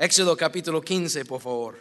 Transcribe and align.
Éxodo 0.00 0.34
capítulo 0.34 0.80
15, 0.80 1.26
por 1.26 1.42
favor. 1.42 1.78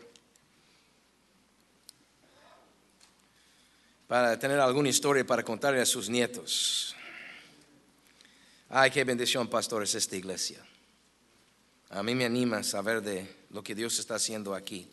Para 4.10 4.38
tener 4.38 4.60
alguna 4.60 4.90
historia 4.90 5.26
para 5.26 5.42
contarle 5.42 5.80
a 5.80 5.86
sus 5.86 6.10
nietos. 6.10 6.94
Ay, 8.68 8.92
qué 8.92 9.06
bendición, 9.06 9.48
pastores, 9.48 9.96
esta 9.96 10.18
iglesia. 10.18 10.62
A 11.92 12.04
mí 12.04 12.14
me 12.14 12.26
anima 12.26 12.62
saber 12.62 13.02
de 13.02 13.46
lo 13.52 13.64
que 13.64 13.74
Dios 13.74 13.98
está 14.00 14.16
haciendo 14.16 14.54
aquí. 14.54 14.86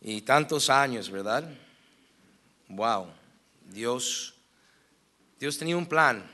Y 0.00 0.22
tantos 0.22 0.70
años, 0.70 1.10
¿verdad? 1.10 1.46
Wow. 2.68 3.08
Dios, 3.68 4.32
Dios 5.38 5.58
tenía 5.58 5.76
un 5.76 5.86
plan 5.86 6.24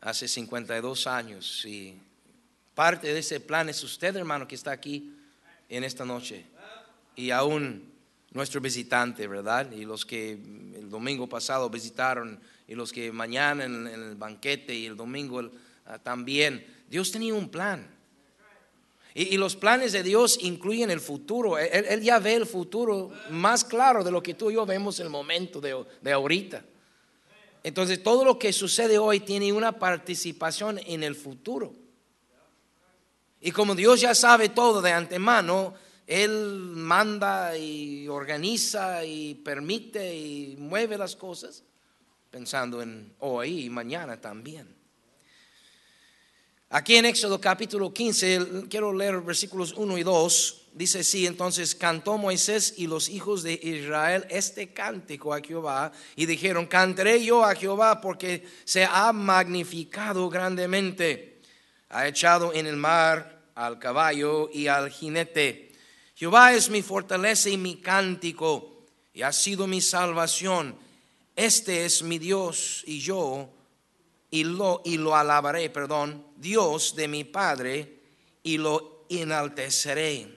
hace 0.00 0.28
52 0.28 1.08
años 1.08 1.64
y 1.64 2.05
parte 2.76 3.12
de 3.12 3.18
ese 3.18 3.40
plan 3.40 3.70
es 3.70 3.82
usted, 3.82 4.14
hermano, 4.14 4.46
que 4.46 4.54
está 4.54 4.70
aquí 4.70 5.10
en 5.68 5.82
esta 5.82 6.04
noche. 6.04 6.44
Y 7.16 7.30
aún 7.30 7.90
nuestro 8.32 8.60
visitante, 8.60 9.26
¿verdad? 9.26 9.72
Y 9.72 9.86
los 9.86 10.04
que 10.04 10.32
el 10.32 10.90
domingo 10.90 11.26
pasado 11.26 11.70
visitaron 11.70 12.38
y 12.68 12.74
los 12.74 12.92
que 12.92 13.10
mañana 13.10 13.64
en, 13.64 13.86
el 13.86 14.14
banquete 14.14 14.74
y 14.74 14.84
el 14.84 14.94
domingo 14.94 15.50
ah, 15.86 15.98
también. 15.98 16.66
Dios 16.90 17.10
tenía 17.10 17.32
un 17.32 17.48
plan. 17.48 17.88
Y, 19.14 19.38
los 19.38 19.56
planes 19.56 19.92
de 19.92 20.02
Dios 20.02 20.38
incluyen 20.42 20.90
el 20.90 21.00
futuro. 21.00 21.56
Él, 21.56 22.02
ya 22.02 22.18
ve 22.18 22.34
el 22.34 22.44
futuro 22.44 23.10
más 23.30 23.64
claro 23.64 24.04
de 24.04 24.10
lo 24.10 24.22
que 24.22 24.34
tú 24.34 24.50
y 24.50 24.54
yo 24.54 24.66
vemos 24.66 25.00
el 25.00 25.08
momento 25.08 25.62
de, 25.62 25.82
de 26.02 26.12
ahorita. 26.12 26.62
Entonces 27.62 28.02
todo 28.02 28.22
lo 28.22 28.38
que 28.38 28.52
sucede 28.52 28.98
hoy 28.98 29.20
tiene 29.20 29.54
una 29.54 29.78
participación 29.78 30.78
en 30.84 31.02
el 31.02 31.14
futuro. 31.14 31.72
Y 33.40 33.52
como 33.52 33.74
Dios 33.74 34.00
ya 34.00 34.14
sabe 34.14 34.48
todo 34.48 34.80
de 34.82 34.92
antemano, 34.92 35.74
Él 36.06 36.58
manda 36.74 37.56
y 37.56 38.08
organiza 38.08 39.04
y 39.04 39.34
permite 39.34 40.14
y 40.16 40.56
mueve 40.58 40.96
las 40.98 41.16
cosas 41.16 41.62
pensando 42.30 42.82
en 42.82 43.14
hoy 43.20 43.64
y 43.64 43.70
mañana 43.70 44.20
también. 44.20 44.76
Aquí 46.68 46.96
en 46.96 47.06
Éxodo 47.06 47.40
capítulo 47.40 47.94
15, 47.94 48.64
quiero 48.68 48.92
leer 48.92 49.20
versículos 49.20 49.72
1 49.72 49.98
y 49.98 50.02
2. 50.02 50.62
Dice 50.74 50.98
así, 50.98 51.24
entonces 51.24 51.74
cantó 51.74 52.18
Moisés 52.18 52.74
y 52.76 52.88
los 52.88 53.08
hijos 53.08 53.42
de 53.42 53.54
Israel 53.62 54.26
este 54.28 54.74
cántico 54.74 55.32
a 55.32 55.40
Jehová 55.40 55.92
y 56.16 56.26
dijeron, 56.26 56.66
cantaré 56.66 57.24
yo 57.24 57.44
a 57.44 57.54
Jehová 57.54 58.00
porque 58.00 58.44
se 58.64 58.84
ha 58.84 59.12
magnificado 59.12 60.28
grandemente, 60.28 61.35
ha 61.96 62.06
echado 62.06 62.52
en 62.52 62.66
el 62.66 62.76
mar 62.76 63.40
al 63.54 63.78
caballo 63.78 64.50
y 64.52 64.66
al 64.66 64.90
jinete. 64.90 65.72
Jehová 66.14 66.52
es 66.52 66.68
mi 66.68 66.82
fortaleza 66.82 67.48
y 67.48 67.56
mi 67.56 67.76
cántico 67.76 68.82
y 69.14 69.22
ha 69.22 69.32
sido 69.32 69.66
mi 69.66 69.80
salvación. 69.80 70.76
Este 71.34 71.86
es 71.86 72.02
mi 72.02 72.18
Dios 72.18 72.84
y 72.86 73.00
yo 73.00 73.48
y 74.30 74.44
lo, 74.44 74.82
y 74.84 74.98
lo 74.98 75.16
alabaré, 75.16 75.70
perdón, 75.70 76.26
Dios 76.36 76.94
de 76.96 77.08
mi 77.08 77.24
Padre 77.24 78.00
y 78.42 78.58
lo 78.58 79.06
enalteceré. 79.08 80.28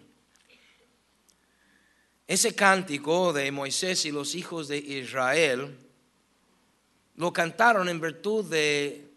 Ese 2.25 2.55
cántico 2.55 3.33
de 3.33 3.51
Moisés 3.51 4.05
y 4.05 4.11
los 4.11 4.33
hijos 4.33 4.69
de 4.69 4.77
Israel 4.77 5.77
lo 7.15 7.33
cantaron 7.33 7.89
en 7.89 7.99
virtud 7.99 8.45
de, 8.45 9.08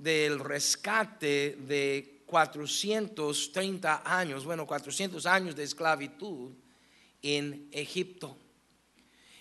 del 0.00 0.40
rescate 0.40 1.56
de 1.56 2.22
430 2.26 4.02
años, 4.04 4.44
bueno, 4.44 4.66
400 4.66 5.26
años 5.26 5.54
de 5.54 5.64
esclavitud 5.64 6.52
en 7.22 7.68
Egipto. 7.70 8.36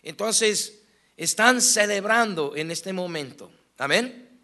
Entonces, 0.03 0.81
están 1.15 1.61
celebrando 1.61 2.55
en 2.55 2.71
este 2.71 2.91
momento. 2.91 3.51
Amén. 3.77 4.41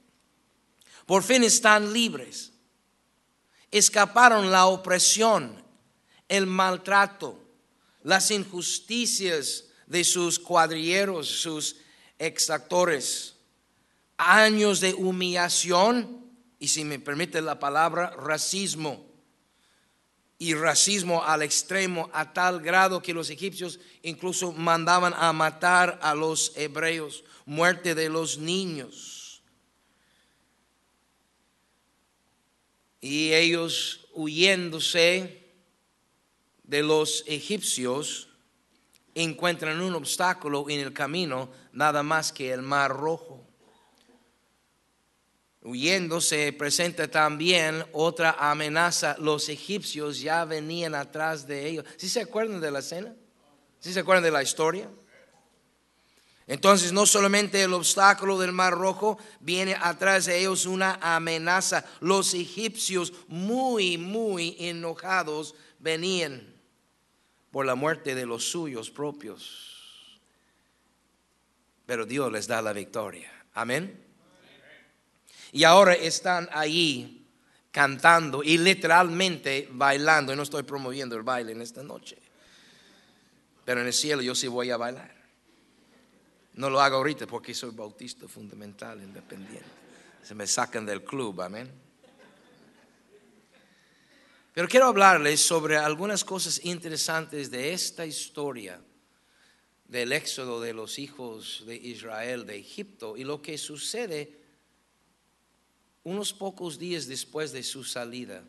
Por 1.05 1.23
fin 1.23 1.43
están 1.43 1.91
libres. 1.91 2.51
Escaparon 3.71 4.51
la 4.51 4.67
opresión, 4.67 5.61
el 6.29 6.45
maltrato, 6.45 7.37
las 8.03 8.31
injusticias 8.31 9.65
de 9.85 10.03
sus 10.03 10.39
cuadrilleros, 10.39 11.27
sus 11.27 11.75
exactores. 12.17 13.34
Años 14.17 14.79
de 14.79 14.93
humillación 14.93 16.25
y 16.59 16.67
si 16.67 16.83
me 16.83 16.99
permite 16.99 17.41
la 17.41 17.59
palabra, 17.59 18.11
racismo. 18.17 19.05
Y 20.37 20.53
racismo 20.53 21.23
al 21.23 21.43
extremo, 21.43 22.09
a 22.13 22.33
tal 22.33 22.59
grado 22.59 23.01
que 23.01 23.13
los 23.13 23.29
egipcios 23.29 23.79
incluso 24.01 24.51
mandaban 24.51 25.13
a 25.15 25.31
matar 25.31 25.99
a 26.01 26.13
los 26.13 26.51
hebreos, 26.55 27.23
muerte 27.45 27.95
de 27.95 28.09
los 28.09 28.37
niños. 28.37 29.25
y 33.05 33.35
ellos 33.35 34.07
huyéndose 34.13 35.43
de 36.63 36.81
los 36.81 37.23
egipcios 37.27 38.29
encuentran 39.13 39.79
un 39.79 39.93
obstáculo 39.93 40.67
en 40.71 40.79
el 40.79 40.91
camino 40.91 41.51
nada 41.71 42.01
más 42.01 42.31
que 42.31 42.51
el 42.51 42.63
mar 42.63 42.89
rojo. 42.89 43.44
Huyendo 45.65 46.21
se 46.21 46.53
presenta 46.53 47.07
también 47.07 47.83
otra 47.91 48.35
amenaza. 48.37 49.15
Los 49.17 49.49
egipcios 49.49 50.19
ya 50.19 50.45
venían 50.45 50.93
atrás 50.93 51.47
de 51.47 51.67
ellos. 51.67 51.85
¿Sí 51.97 52.07
se 52.07 52.21
acuerdan 52.21 52.61
de 52.61 52.69
la 52.69 52.79
escena? 52.79 53.15
¿Sí 53.79 53.91
se 53.91 54.01
acuerdan 54.01 54.23
de 54.23 54.29
la 54.29 54.43
historia? 54.43 54.87
Entonces 56.45 56.93
no 56.93 57.07
solamente 57.07 57.63
el 57.63 57.73
obstáculo 57.73 58.37
del 58.37 58.51
Mar 58.51 58.73
Rojo, 58.73 59.17
viene 59.39 59.75
atrás 59.81 60.25
de 60.25 60.37
ellos 60.37 60.67
una 60.67 60.99
amenaza. 61.01 61.83
Los 61.99 62.35
egipcios 62.35 63.11
muy, 63.27 63.97
muy 63.97 64.55
enojados 64.59 65.55
venían 65.79 66.53
por 67.49 67.65
la 67.65 67.73
muerte 67.73 68.13
de 68.13 68.27
los 68.27 68.43
suyos 68.51 68.91
propios. 68.91 70.21
Pero 71.87 72.05
Dios 72.05 72.31
les 72.31 72.45
da 72.45 72.61
la 72.61 72.71
victoria. 72.71 73.31
Amén. 73.55 74.04
Y 75.55 75.63
ahora 75.63 75.93
están 75.93 76.49
ahí 76.51 77.25
cantando 77.71 78.43
y 78.43 78.57
literalmente 78.57 79.69
bailando. 79.71 80.33
Y 80.33 80.35
no 80.35 80.43
estoy 80.43 80.63
promoviendo 80.63 81.15
el 81.15 81.23
baile 81.23 81.53
en 81.53 81.61
esta 81.61 81.81
noche. 81.81 82.17
Pero 83.63 83.79
en 83.79 83.87
el 83.87 83.93
cielo 83.93 84.21
yo 84.21 84.35
sí 84.35 84.49
voy 84.49 84.69
a 84.71 84.75
bailar. 84.75 85.15
No 86.55 86.69
lo 86.69 86.81
hago 86.81 86.97
ahorita 86.97 87.25
porque 87.25 87.53
soy 87.53 87.69
bautista 87.69 88.27
fundamental, 88.27 89.01
independiente. 89.01 89.63
Se 90.23 90.35
me 90.35 90.45
sacan 90.45 90.85
del 90.85 91.05
club, 91.05 91.39
amén. 91.39 91.71
Pero 94.53 94.67
quiero 94.67 94.87
hablarles 94.87 95.39
sobre 95.39 95.77
algunas 95.77 96.25
cosas 96.25 96.65
interesantes 96.65 97.49
de 97.49 97.71
esta 97.71 98.05
historia 98.05 98.81
del 99.87 100.11
éxodo 100.11 100.59
de 100.59 100.73
los 100.73 100.99
hijos 100.99 101.63
de 101.65 101.77
Israel 101.77 102.45
de 102.45 102.57
Egipto 102.57 103.15
y 103.15 103.23
lo 103.23 103.41
que 103.41 103.57
sucede 103.57 104.43
unos 106.05 106.31
pocos 106.31 106.79
días 106.79 107.07
después 107.07 107.51
de 107.51 107.63
su 107.63 107.83
salida. 107.83 108.45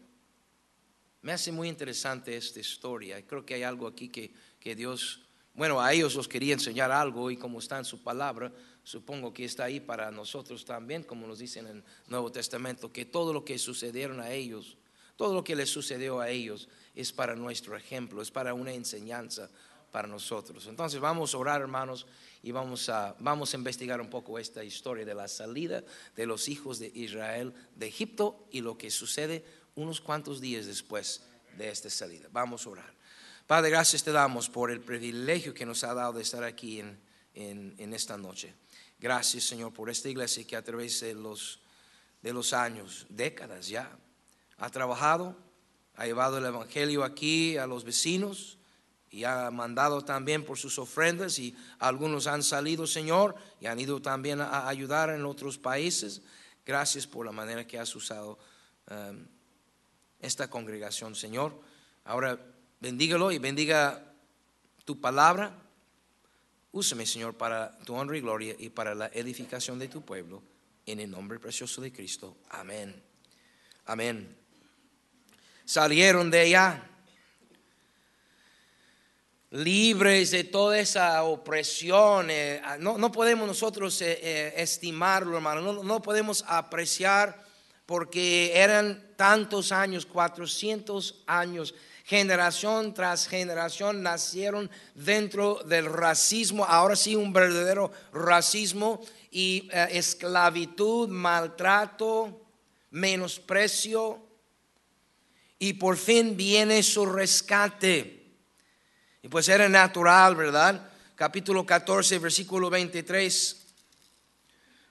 Me 1.22 1.32
hace 1.32 1.50
muy 1.50 1.68
interesante 1.68 2.36
esta 2.36 2.60
historia. 2.60 3.26
Creo 3.26 3.44
que 3.44 3.54
hay 3.54 3.64
algo 3.64 3.88
aquí 3.88 4.08
que, 4.08 4.32
que 4.60 4.76
Dios 4.76 5.26
bueno, 5.56 5.80
a 5.80 5.90
ellos 5.94 6.14
los 6.14 6.28
quería 6.28 6.52
enseñar 6.52 6.92
algo 6.92 7.30
y 7.30 7.38
como 7.38 7.60
está 7.60 7.78
en 7.78 7.86
su 7.86 8.02
palabra, 8.02 8.52
supongo 8.82 9.32
que 9.32 9.46
está 9.46 9.64
ahí 9.64 9.80
para 9.80 10.10
nosotros 10.10 10.66
también, 10.66 11.02
como 11.02 11.26
nos 11.26 11.38
dice 11.38 11.60
en 11.60 11.66
el 11.66 11.84
Nuevo 12.08 12.30
Testamento, 12.30 12.92
que 12.92 13.06
todo 13.06 13.32
lo 13.32 13.42
que 13.42 13.58
sucedieron 13.58 14.20
a 14.20 14.30
ellos, 14.32 14.76
todo 15.16 15.32
lo 15.32 15.42
que 15.42 15.56
les 15.56 15.70
sucedió 15.70 16.20
a 16.20 16.28
ellos 16.28 16.68
es 16.94 17.10
para 17.10 17.34
nuestro 17.34 17.74
ejemplo, 17.74 18.20
es 18.20 18.30
para 18.30 18.52
una 18.52 18.74
enseñanza 18.74 19.48
para 19.96 20.08
nosotros. 20.08 20.66
Entonces 20.66 21.00
vamos 21.00 21.32
a 21.32 21.38
orar, 21.38 21.62
hermanos, 21.62 22.04
y 22.42 22.52
vamos 22.52 22.90
a, 22.90 23.16
vamos 23.18 23.54
a 23.54 23.56
investigar 23.56 23.98
un 23.98 24.10
poco 24.10 24.38
esta 24.38 24.62
historia 24.62 25.06
de 25.06 25.14
la 25.14 25.26
salida 25.26 25.82
de 26.14 26.26
los 26.26 26.50
hijos 26.50 26.78
de 26.78 26.92
Israel 26.94 27.54
de 27.74 27.86
Egipto 27.86 28.46
y 28.50 28.60
lo 28.60 28.76
que 28.76 28.90
sucede 28.90 29.42
unos 29.74 30.02
cuantos 30.02 30.38
días 30.42 30.66
después 30.66 31.22
de 31.56 31.70
esta 31.70 31.88
salida. 31.88 32.28
Vamos 32.30 32.66
a 32.66 32.70
orar. 32.70 32.92
Padre, 33.46 33.70
gracias 33.70 34.04
te 34.04 34.12
damos 34.12 34.50
por 34.50 34.70
el 34.70 34.82
privilegio 34.82 35.54
que 35.54 35.64
nos 35.64 35.82
ha 35.82 35.94
dado 35.94 36.12
de 36.12 36.20
estar 36.20 36.44
aquí 36.44 36.80
en, 37.32 37.94
esta 37.94 38.18
noche. 38.18 38.52
Gracias, 39.00 39.44
Señor, 39.44 39.72
por 39.72 39.88
esta 39.88 40.10
iglesia 40.10 40.46
que 40.46 40.56
a 40.56 40.62
través 40.62 41.00
de 41.00 41.14
los, 41.14 41.60
de 42.20 42.34
los 42.34 42.52
años, 42.52 43.06
décadas 43.08 43.66
ya, 43.66 43.96
ha 44.58 44.68
trabajado, 44.68 45.34
ha 45.94 46.04
llevado 46.04 46.36
el 46.36 46.44
Evangelio 46.44 47.02
aquí 47.02 47.56
a 47.56 47.66
los 47.66 47.82
vecinos 47.82 48.58
y 49.16 49.24
ha 49.24 49.50
mandado 49.50 50.04
también 50.04 50.44
por 50.44 50.58
sus 50.58 50.78
ofrendas 50.78 51.38
y 51.38 51.56
algunos 51.78 52.26
han 52.26 52.42
salido, 52.42 52.86
Señor, 52.86 53.34
y 53.62 53.66
han 53.66 53.80
ido 53.80 54.02
también 54.02 54.42
a 54.42 54.68
ayudar 54.68 55.08
en 55.08 55.24
otros 55.24 55.56
países. 55.56 56.20
Gracias 56.66 57.06
por 57.06 57.24
la 57.24 57.32
manera 57.32 57.66
que 57.66 57.78
has 57.78 57.96
usado 57.96 58.38
um, 58.90 59.24
esta 60.20 60.50
congregación, 60.50 61.14
Señor. 61.14 61.58
Ahora 62.04 62.38
bendígalo 62.78 63.32
y 63.32 63.38
bendiga 63.38 64.04
tu 64.84 65.00
palabra. 65.00 65.62
Úsame, 66.72 67.06
Señor, 67.06 67.38
para 67.38 67.78
tu 67.86 67.94
honra 67.94 68.18
y 68.18 68.20
gloria 68.20 68.54
y 68.58 68.68
para 68.68 68.94
la 68.94 69.06
edificación 69.14 69.78
de 69.78 69.88
tu 69.88 70.02
pueblo. 70.04 70.42
En 70.84 71.00
el 71.00 71.10
nombre 71.10 71.40
precioso 71.40 71.80
de 71.80 71.90
Cristo. 71.90 72.36
Amén. 72.50 73.02
Amén. 73.86 74.36
Salieron 75.64 76.30
de 76.30 76.40
allá 76.40 76.90
libres 79.50 80.30
de 80.30 80.44
toda 80.44 80.78
esa 80.78 81.22
opresión. 81.22 82.28
Eh, 82.30 82.60
no, 82.80 82.98
no, 82.98 83.12
podemos 83.12 83.46
nosotros 83.46 84.00
eh, 84.02 84.18
eh, 84.22 84.54
estimarlo, 84.56 85.36
hermano. 85.36 85.60
No, 85.60 85.82
no, 85.82 86.02
podemos 86.02 86.44
apreciar 86.46 87.44
porque 87.84 88.52
eran 88.54 89.12
tantos 89.16 89.72
años, 89.72 90.06
400 90.06 91.22
años. 91.26 91.74
Generación 92.04 92.94
tras 92.94 93.26
generación 93.26 94.02
nacieron 94.02 94.70
dentro 94.94 95.60
del 95.66 95.86
racismo, 95.92 96.64
ahora 96.64 96.94
sí 96.94 97.16
un 97.16 97.32
verdadero 97.32 97.90
racismo 98.12 99.00
y 99.28 99.68
esclavitud, 99.72 101.08
maltrato, 101.08 102.42
menosprecio. 102.90 104.24
Y 105.58 105.72
por 105.72 105.96
fin 105.96 106.36
viene 106.36 106.84
su 106.84 107.06
rescate. 107.06 108.15
Y 109.26 109.28
pues 109.28 109.48
era 109.48 109.68
natural, 109.68 110.36
¿verdad? 110.36 110.88
Capítulo 111.16 111.66
14, 111.66 112.20
versículo 112.20 112.70
23. 112.70 113.56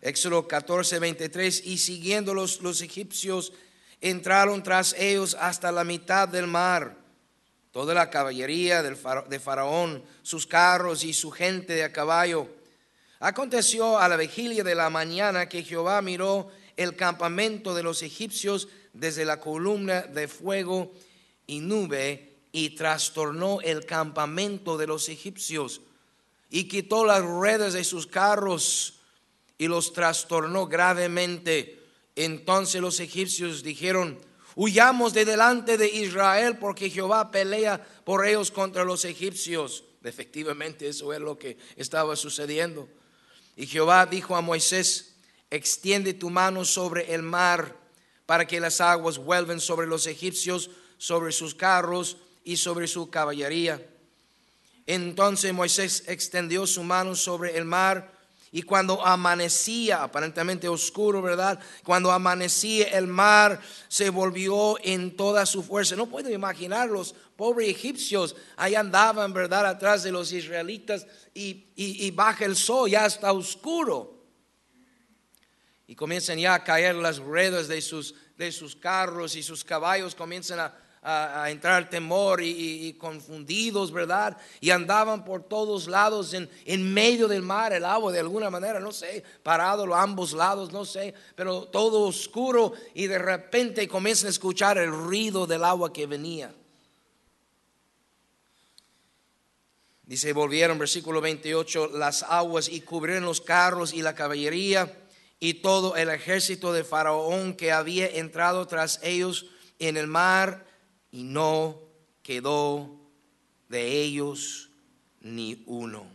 Éxodo 0.01 0.45
14, 0.45 0.99
23. 0.99 1.65
Y 1.65 1.77
siguiéndolos 1.77 2.59
los 2.59 2.81
egipcios 2.81 3.53
entraron 4.01 4.61
tras 4.61 4.93
ellos 4.99 5.37
hasta 5.39 5.71
la 5.71 5.85
mitad 5.85 6.27
del 6.27 6.47
mar. 6.47 6.97
Toda 7.71 7.93
la 7.93 8.09
caballería 8.09 8.83
de 8.83 9.39
Faraón, 9.39 10.03
sus 10.21 10.45
carros 10.45 11.05
y 11.05 11.13
su 11.13 11.31
gente 11.31 11.71
de 11.71 11.85
a 11.85 11.93
caballo. 11.93 12.49
Aconteció 13.21 13.97
a 13.97 14.09
la 14.09 14.17
vigilia 14.17 14.65
de 14.65 14.75
la 14.75 14.89
mañana 14.89 15.47
que 15.47 15.63
Jehová 15.63 16.01
miró 16.01 16.51
el 16.75 16.97
campamento 16.97 17.73
de 17.73 17.83
los 17.83 18.03
egipcios 18.03 18.67
desde 18.91 19.23
la 19.23 19.39
columna 19.39 20.01
de 20.01 20.27
fuego 20.27 20.91
y 21.47 21.61
nube 21.61 22.34
y 22.55 22.69
trastornó 22.69 23.59
el 23.59 23.85
campamento 23.85 24.77
de 24.77 24.87
los 24.87 25.09
egipcios 25.09 25.81
y 26.49 26.69
quitó 26.69 27.03
las 27.03 27.21
ruedas 27.21 27.73
de 27.73 27.83
sus 27.83 28.07
carros 28.07 28.93
y 29.57 29.67
los 29.67 29.91
trastornó 29.91 30.65
gravemente. 30.65 31.83
Entonces 32.15 32.79
los 32.79 33.01
egipcios 33.01 33.61
dijeron, 33.61 34.17
huyamos 34.55 35.11
de 35.13 35.25
delante 35.25 35.77
de 35.77 35.89
Israel 35.89 36.57
porque 36.57 36.89
Jehová 36.89 37.29
pelea 37.29 37.85
por 38.05 38.25
ellos 38.25 38.51
contra 38.51 38.85
los 38.85 39.03
egipcios. 39.03 39.83
Efectivamente, 40.01 40.87
eso 40.87 41.11
es 41.11 41.19
lo 41.19 41.37
que 41.37 41.57
estaba 41.75 42.15
sucediendo. 42.15 42.87
Y 43.57 43.67
Jehová 43.67 44.05
dijo 44.05 44.33
a 44.33 44.39
Moisés, 44.39 45.15
extiende 45.51 46.13
tu 46.13 46.29
mano 46.29 46.63
sobre 46.63 47.13
el 47.13 47.21
mar 47.21 47.75
para 48.25 48.47
que 48.47 48.61
las 48.61 48.79
aguas 48.79 49.17
vuelvan 49.17 49.59
sobre 49.59 49.87
los 49.87 50.07
egipcios, 50.07 50.69
sobre 50.97 51.33
sus 51.33 51.53
carros 51.53 52.15
y 52.45 52.56
sobre 52.56 52.88
su 52.88 53.09
caballería. 53.09 53.86
Entonces 54.86 55.51
Moisés 55.51 56.03
extendió 56.07 56.65
su 56.65 56.83
mano 56.83 57.15
sobre 57.15 57.57
el 57.57 57.65
mar 57.65 58.13
y 58.51 58.62
cuando 58.62 59.06
amanecía, 59.06 60.03
aparentemente 60.03 60.69
oscuro, 60.69 61.21
¿verdad? 61.21 61.59
Cuando 61.83 62.12
amanecía 62.12 62.88
el 62.97 63.07
mar 63.07 63.59
se 63.89 64.09
volvió 64.09 64.77
en 64.81 65.18
toda 65.18 65.45
su 65.45 65.62
fuerza. 65.62 65.97
No 65.97 66.06
puedo 66.06 66.30
imaginar 66.30 66.88
los 66.88 67.13
pobres 67.36 67.68
egipcios, 67.68 68.36
ahí 68.56 68.75
andaban, 68.75 69.33
¿verdad? 69.33 69.65
Atrás 69.65 70.03
de 70.03 70.12
los 70.12 70.31
israelitas 70.31 71.06
y, 71.33 71.65
y 71.75 72.09
baja 72.12 72.45
el 72.45 72.56
sol, 72.56 72.89
ya 72.89 73.06
está 73.06 73.33
oscuro. 73.33 74.24
Y 75.88 75.95
comienzan 75.95 76.38
ya 76.39 76.53
a 76.53 76.63
caer 76.63 76.95
las 76.95 77.18
ruedas 77.18 77.68
de 77.68 77.81
sus, 77.81 78.15
de 78.38 78.51
sus 78.51 78.75
carros 78.75 79.36
y 79.36 79.44
sus 79.44 79.65
caballos 79.65 80.15
comienzan 80.15 80.59
a, 80.59 80.84
a, 81.07 81.51
entrar 81.51 81.87
temor 81.87 82.41
y, 82.41 82.93
confundidos, 82.93 83.91
¿verdad? 83.91 84.35
Y 84.59 84.71
andaban 84.71 85.23
por 85.23 85.43
todos 85.43 85.87
lados 85.87 86.33
en, 86.33 86.49
en 86.65 86.93
medio 86.93 87.27
del 87.27 87.43
mar, 87.43 87.73
el 87.73 87.85
agua 87.85 88.11
de 88.11 88.19
alguna 88.19 88.49
manera, 88.49 88.79
no 88.79 88.91
sé, 88.91 89.23
parado 89.43 89.93
a 89.93 90.01
ambos 90.01 90.33
lados, 90.33 90.71
no 90.71 90.83
sé, 90.83 91.13
pero 91.35 91.65
todo 91.65 92.01
oscuro 92.01 92.73
y 92.95 93.05
de 93.05 93.19
repente 93.19 93.87
comienzan 93.87 94.27
a 94.27 94.31
escuchar 94.31 94.79
el 94.79 94.89
ruido 94.89 95.45
del 95.45 95.63
agua 95.63 95.93
que 95.93 96.07
venía. 96.07 96.51
Dice, 100.03 100.33
volvieron, 100.33 100.79
versículo 100.79 101.21
28, 101.21 101.91
las 101.93 102.23
aguas 102.23 102.67
y 102.67 102.81
cubrieron 102.81 103.25
los 103.25 103.41
carros 103.41 103.93
y 103.93 104.01
la 104.01 104.15
caballería 104.15 104.91
y 105.39 105.55
todo 105.55 105.95
el 105.95 106.09
ejército 106.09 106.73
de 106.73 106.83
Faraón 106.83 107.53
que 107.53 107.71
había 107.71 108.07
entrado 108.07 108.65
tras 108.65 108.99
ellos 109.03 109.47
en 109.77 109.97
el 109.97 110.07
mar 110.07 110.64
y 111.15 111.23
no 111.23 111.81
quedó 112.21 112.94
de 113.69 114.01
ellos 114.01 114.69
ni 115.21 115.63
uno. 115.65 116.06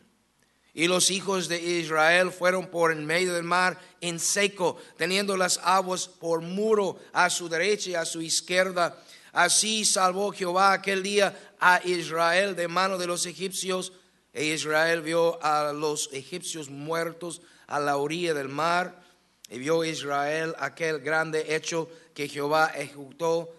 Y 0.74 0.88
los 0.88 1.10
hijos 1.10 1.48
de 1.48 1.58
Israel 1.58 2.30
fueron 2.30 2.66
por 2.66 2.92
en 2.92 3.06
medio 3.06 3.32
del 3.32 3.44
mar 3.44 3.80
en 4.02 4.20
seco, 4.20 4.76
teniendo 4.98 5.38
las 5.38 5.58
aguas 5.64 6.06
por 6.06 6.42
muro 6.42 6.98
a 7.14 7.30
su 7.30 7.48
derecha 7.48 7.90
y 7.90 7.94
a 7.94 8.04
su 8.04 8.20
izquierda. 8.20 9.02
Así 9.32 9.86
salvó 9.86 10.32
Jehová 10.32 10.74
aquel 10.74 11.02
día 11.02 11.54
a 11.58 11.80
Israel 11.82 12.54
de 12.54 12.68
mano 12.68 12.98
de 12.98 13.06
los 13.06 13.24
egipcios. 13.24 13.94
E 14.34 14.44
Israel 14.44 15.00
vio 15.00 15.42
a 15.42 15.72
los 15.72 16.10
egipcios 16.12 16.68
muertos 16.68 17.40
a 17.66 17.80
la 17.80 17.96
orilla 17.96 18.34
del 18.34 18.50
mar. 18.50 19.02
Y 19.48 19.58
vio 19.60 19.82
Israel 19.82 20.54
aquel 20.58 21.00
grande 21.00 21.56
hecho 21.56 21.88
que 22.12 22.28
Jehová 22.28 22.72
ejecutó 22.76 23.54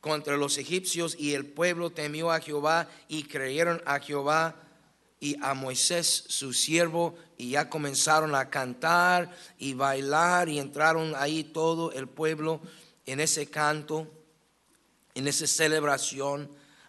contra 0.00 0.36
los 0.36 0.58
egipcios 0.58 1.16
y 1.18 1.34
el 1.34 1.46
pueblo 1.46 1.90
temió 1.90 2.30
a 2.30 2.40
Jehová 2.40 2.88
y 3.08 3.24
creyeron 3.24 3.82
a 3.84 3.98
Jehová 3.98 4.56
y 5.20 5.36
a 5.42 5.54
Moisés 5.54 6.24
su 6.28 6.52
siervo 6.52 7.16
y 7.36 7.50
ya 7.50 7.68
comenzaron 7.68 8.34
a 8.34 8.50
cantar 8.50 9.30
y 9.58 9.74
bailar 9.74 10.48
y 10.48 10.58
entraron 10.58 11.14
ahí 11.16 11.44
todo 11.44 11.92
el 11.92 12.08
pueblo 12.08 12.60
en 13.06 13.20
ese 13.20 13.48
canto, 13.48 14.06
en 15.14 15.26
esa 15.26 15.46
celebración 15.46 16.48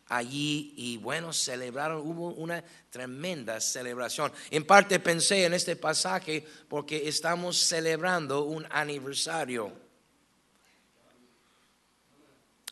allí 0.10 0.74
y 0.76 0.98
bueno, 0.98 1.34
celebraron, 1.34 2.02
hubo 2.02 2.30
una 2.34 2.64
tremenda 2.90 3.60
celebración. 3.60 4.32
En 4.52 4.66
parte 4.66 5.00
pensé 5.00 5.46
en 5.46 5.54
este 5.54 5.76
pasaje 5.76 6.46
porque 6.68 7.08
estamos 7.08 7.58
celebrando 7.58 8.44
un 8.44 8.68
aniversario 8.70 9.89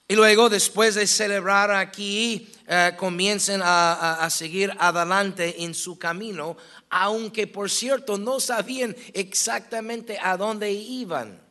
y 0.10 0.16
luego, 0.16 0.50
después 0.50 0.96
de 0.96 1.06
celebrar 1.06 1.72
aquí, 1.72 2.50
eh, 2.66 2.94
comiencen 2.98 3.62
a, 3.62 4.26
seguir 4.32 4.74
adelante 4.80 5.64
en 5.64 5.74
su 5.74 6.00
camino, 6.00 6.56
aunque 6.90 7.46
por 7.46 7.70
cierto 7.70 8.18
no 8.18 8.40
sabían 8.40 8.96
exactamente 9.14 10.18
a 10.22 10.38
dónde 10.38 10.72
iban. 10.72 11.42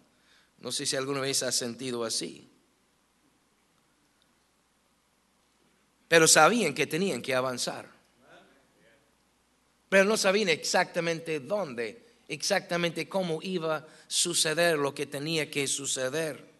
No 0.58 0.72
sé 0.72 0.86
si 0.86 0.96
alguna 0.96 1.20
vez 1.20 1.42
ha 1.42 1.52
sentido 1.52 2.02
así. 2.02 2.48
Pero 6.08 6.26
sabían 6.26 6.72
que 6.72 6.86
tenían 6.86 7.20
que 7.20 7.34
avanzar. 7.34 7.90
Pero 9.90 10.04
no 10.04 10.16
sabían 10.16 10.48
exactamente 10.48 11.40
dónde, 11.40 12.06
exactamente 12.26 13.06
cómo 13.06 13.40
iba 13.42 13.76
a 13.76 13.86
suceder 14.08 14.78
lo 14.78 14.94
que 14.94 15.04
tenía 15.04 15.50
que 15.50 15.66
suceder. 15.66 16.55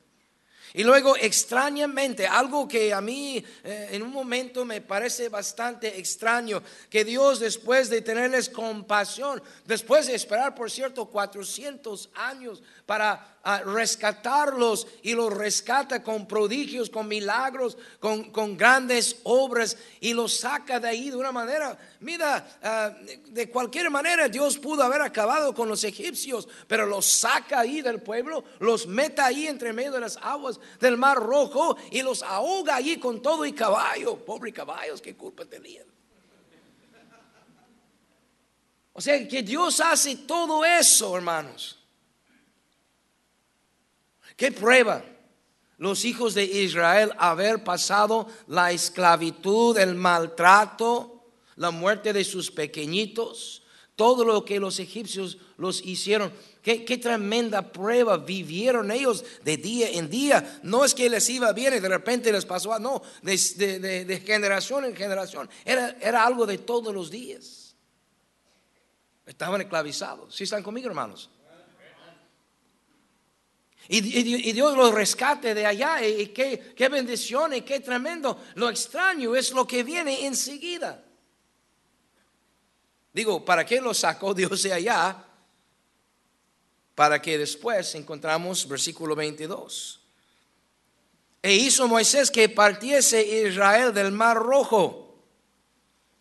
Y 0.74 0.84
luego 0.84 1.16
extrañamente, 1.16 2.26
algo 2.26 2.66
que 2.68 2.92
a 2.92 3.00
mí 3.00 3.42
eh, 3.64 3.88
en 3.92 4.02
un 4.02 4.10
momento 4.12 4.64
me 4.64 4.80
parece 4.80 5.28
bastante 5.28 5.98
extraño, 5.98 6.62
que 6.90 7.04
Dios 7.04 7.40
después 7.40 7.88
de 7.88 8.02
tenerles 8.02 8.48
compasión, 8.48 9.42
después 9.64 10.06
de 10.06 10.14
esperar, 10.14 10.54
por 10.54 10.70
cierto, 10.70 11.06
400 11.06 12.10
años 12.14 12.62
para 12.84 13.35
rescatarlos 13.64 14.88
y 15.02 15.14
los 15.14 15.32
rescata 15.32 16.02
con 16.02 16.26
prodigios, 16.26 16.90
con 16.90 17.06
milagros, 17.06 17.78
con, 18.00 18.32
con, 18.32 18.56
grandes 18.56 19.20
obras 19.22 19.76
y 20.00 20.14
los 20.14 20.38
saca 20.38 20.80
de 20.80 20.88
ahí 20.88 21.10
de 21.10 21.16
una 21.16 21.30
manera, 21.30 21.78
mira, 22.00 22.58
ah, 22.62 22.90
de 23.28 23.48
cualquier 23.48 23.88
manera 23.88 24.28
Dios 24.28 24.58
pudo 24.58 24.82
haber 24.82 25.00
acabado 25.00 25.54
con 25.54 25.68
los 25.68 25.84
egipcios, 25.84 26.48
pero 26.66 26.86
los 26.86 27.06
saca 27.06 27.60
ahí 27.60 27.82
del 27.82 28.02
pueblo, 28.02 28.42
los 28.58 28.88
mete 28.88 29.22
ahí 29.22 29.46
entre 29.46 29.72
medio 29.72 29.92
de 29.92 30.00
las 30.00 30.16
aguas 30.16 30.58
del 30.80 30.96
mar 30.96 31.18
rojo 31.18 31.76
y 31.92 32.02
los 32.02 32.24
ahoga 32.24 32.74
allí 32.74 32.98
con 32.98 33.22
todo 33.22 33.46
y 33.46 33.52
caballo, 33.52 34.16
pobre 34.16 34.52
caballos, 34.52 35.00
qué 35.00 35.14
culpa 35.14 35.44
tenían. 35.44 35.86
O 38.92 39.00
sea 39.00 39.28
que 39.28 39.42
Dios 39.42 39.78
hace 39.78 40.16
todo 40.16 40.64
eso, 40.64 41.14
hermanos. 41.14 41.85
¿Qué 44.36 44.52
prueba? 44.52 45.02
los 45.78 46.04
hijos 46.04 46.34
de 46.34 46.44
Israel 46.44 47.12
haber 47.18 47.62
pasado 47.62 48.26
la 48.46 48.72
esclavitud, 48.72 49.76
el 49.78 49.94
maltrato, 49.94 51.24
la 51.56 51.70
muerte 51.70 52.12
de 52.12 52.24
sus 52.24 52.50
pequeñitos, 52.50 53.62
todo 53.94 54.24
lo 54.24 54.44
que 54.44 54.60
los 54.60 54.78
egipcios 54.78 55.38
los 55.56 55.84
hicieron. 55.84 56.32
Qué, 56.62 56.98
tremenda 56.98 57.70
prueba 57.70 58.16
vivieron 58.16 58.90
ellos 58.90 59.24
de 59.44 59.56
día 59.56 59.88
en 59.90 60.10
día. 60.10 60.60
No 60.64 60.84
es 60.84 60.94
que 60.94 61.08
les 61.08 61.28
iba 61.30 61.52
bien 61.52 61.74
y 61.74 61.78
de 61.78 61.88
repente 61.88 62.32
les 62.32 62.44
pasó, 62.44 62.76
no, 62.78 63.02
de, 63.22 64.22
generación 64.26 64.84
en 64.84 64.96
generación. 64.96 65.48
Era, 65.64 65.96
era 66.00 66.26
algo 66.26 66.44
de 66.44 66.58
todos 66.58 66.92
los 66.92 67.10
días. 67.10 67.76
Estaban 69.24 69.60
esclavizados. 69.60 70.34
¿Sí 70.34 70.44
están 70.44 70.62
conmigo, 70.62 70.88
hermanos? 70.88 71.30
Y, 73.88 74.00
Dios 74.52 74.76
los 74.76 74.92
rescate 74.92 75.54
de 75.54 75.66
allá. 75.66 76.04
Y 76.06 76.28
qué, 76.28 76.74
qué 76.76 76.88
bendición 76.88 77.54
y 77.54 77.62
qué 77.62 77.80
tremendo. 77.80 78.40
Lo 78.54 78.68
extraño 78.68 79.34
es 79.36 79.52
lo 79.52 79.66
que 79.66 79.82
viene 79.82 80.26
enseguida. 80.26 81.04
Digo, 83.12 83.44
¿para 83.44 83.64
qué 83.64 83.80
lo 83.80 83.94
sacó 83.94 84.34
Dios 84.34 84.62
de 84.62 84.72
allá? 84.72 85.24
Para 86.94 87.22
que 87.22 87.38
después 87.38 87.94
encontramos 87.94 88.66
versículo 88.68 89.14
22. 89.14 90.00
E 91.42 91.54
hizo 91.54 91.86
Moisés 91.86 92.30
que 92.30 92.48
partiese 92.48 93.22
Israel 93.22 93.94
del 93.94 94.10
mar 94.10 94.36
rojo. 94.36 95.22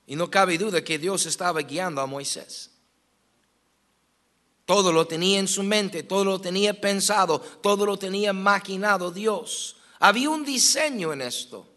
Y 0.06 0.16
no 0.16 0.30
cabe 0.30 0.58
duda 0.58 0.84
que 0.84 1.00
Dios 1.00 1.26
estaba 1.26 1.62
guiando 1.62 2.00
a 2.00 2.06
Moisés. 2.06 2.75
Todo 4.66 4.92
lo 4.92 5.06
tenía 5.06 5.40
en 5.40 5.48
su 5.48 5.64
mente, 5.64 6.04
todo 6.04 6.26
lo 6.26 6.42
tenía 6.42 6.80
pensado, 6.80 7.40
todo 7.40 7.86
lo 7.86 7.98
tenía 7.98 8.34
maquinado 8.34 9.12
Dios. 9.12 9.78
Había 10.00 10.30
un 10.30 10.44
diseño 10.44 11.14
en 11.14 11.22
esto. 11.22 11.68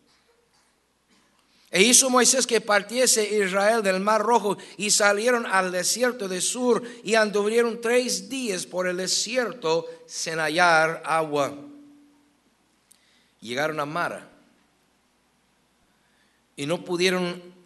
E 1.70 1.82
hizo 1.82 2.08
Moisés 2.08 2.46
que 2.46 2.62
partiese 2.62 3.28
Israel 3.44 3.82
del 3.82 4.00
mar 4.00 4.22
rojo 4.22 4.56
y 4.78 4.90
salieron 4.90 5.44
al 5.44 5.70
desierto 5.70 6.26
de 6.26 6.40
Sur 6.40 6.82
y 7.04 7.14
anduvieron 7.14 7.82
tres 7.82 8.30
días 8.30 8.64
por 8.64 8.86
el 8.86 8.96
desierto 8.96 9.86
sin 10.06 10.38
hallar 10.38 11.02
agua. 11.04 11.54
Llegaron 13.42 13.78
a 13.80 13.84
Mara 13.84 14.30
y 16.56 16.64
no 16.64 16.82
pudieron 16.84 17.57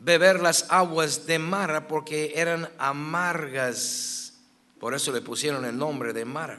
beber 0.00 0.40
las 0.40 0.66
aguas 0.70 1.26
de 1.26 1.38
Mara 1.38 1.86
porque 1.86 2.32
eran 2.34 2.68
amargas. 2.78 4.32
Por 4.80 4.94
eso 4.94 5.12
le 5.12 5.20
pusieron 5.20 5.64
el 5.64 5.76
nombre 5.76 6.12
de 6.12 6.24
Mara. 6.24 6.58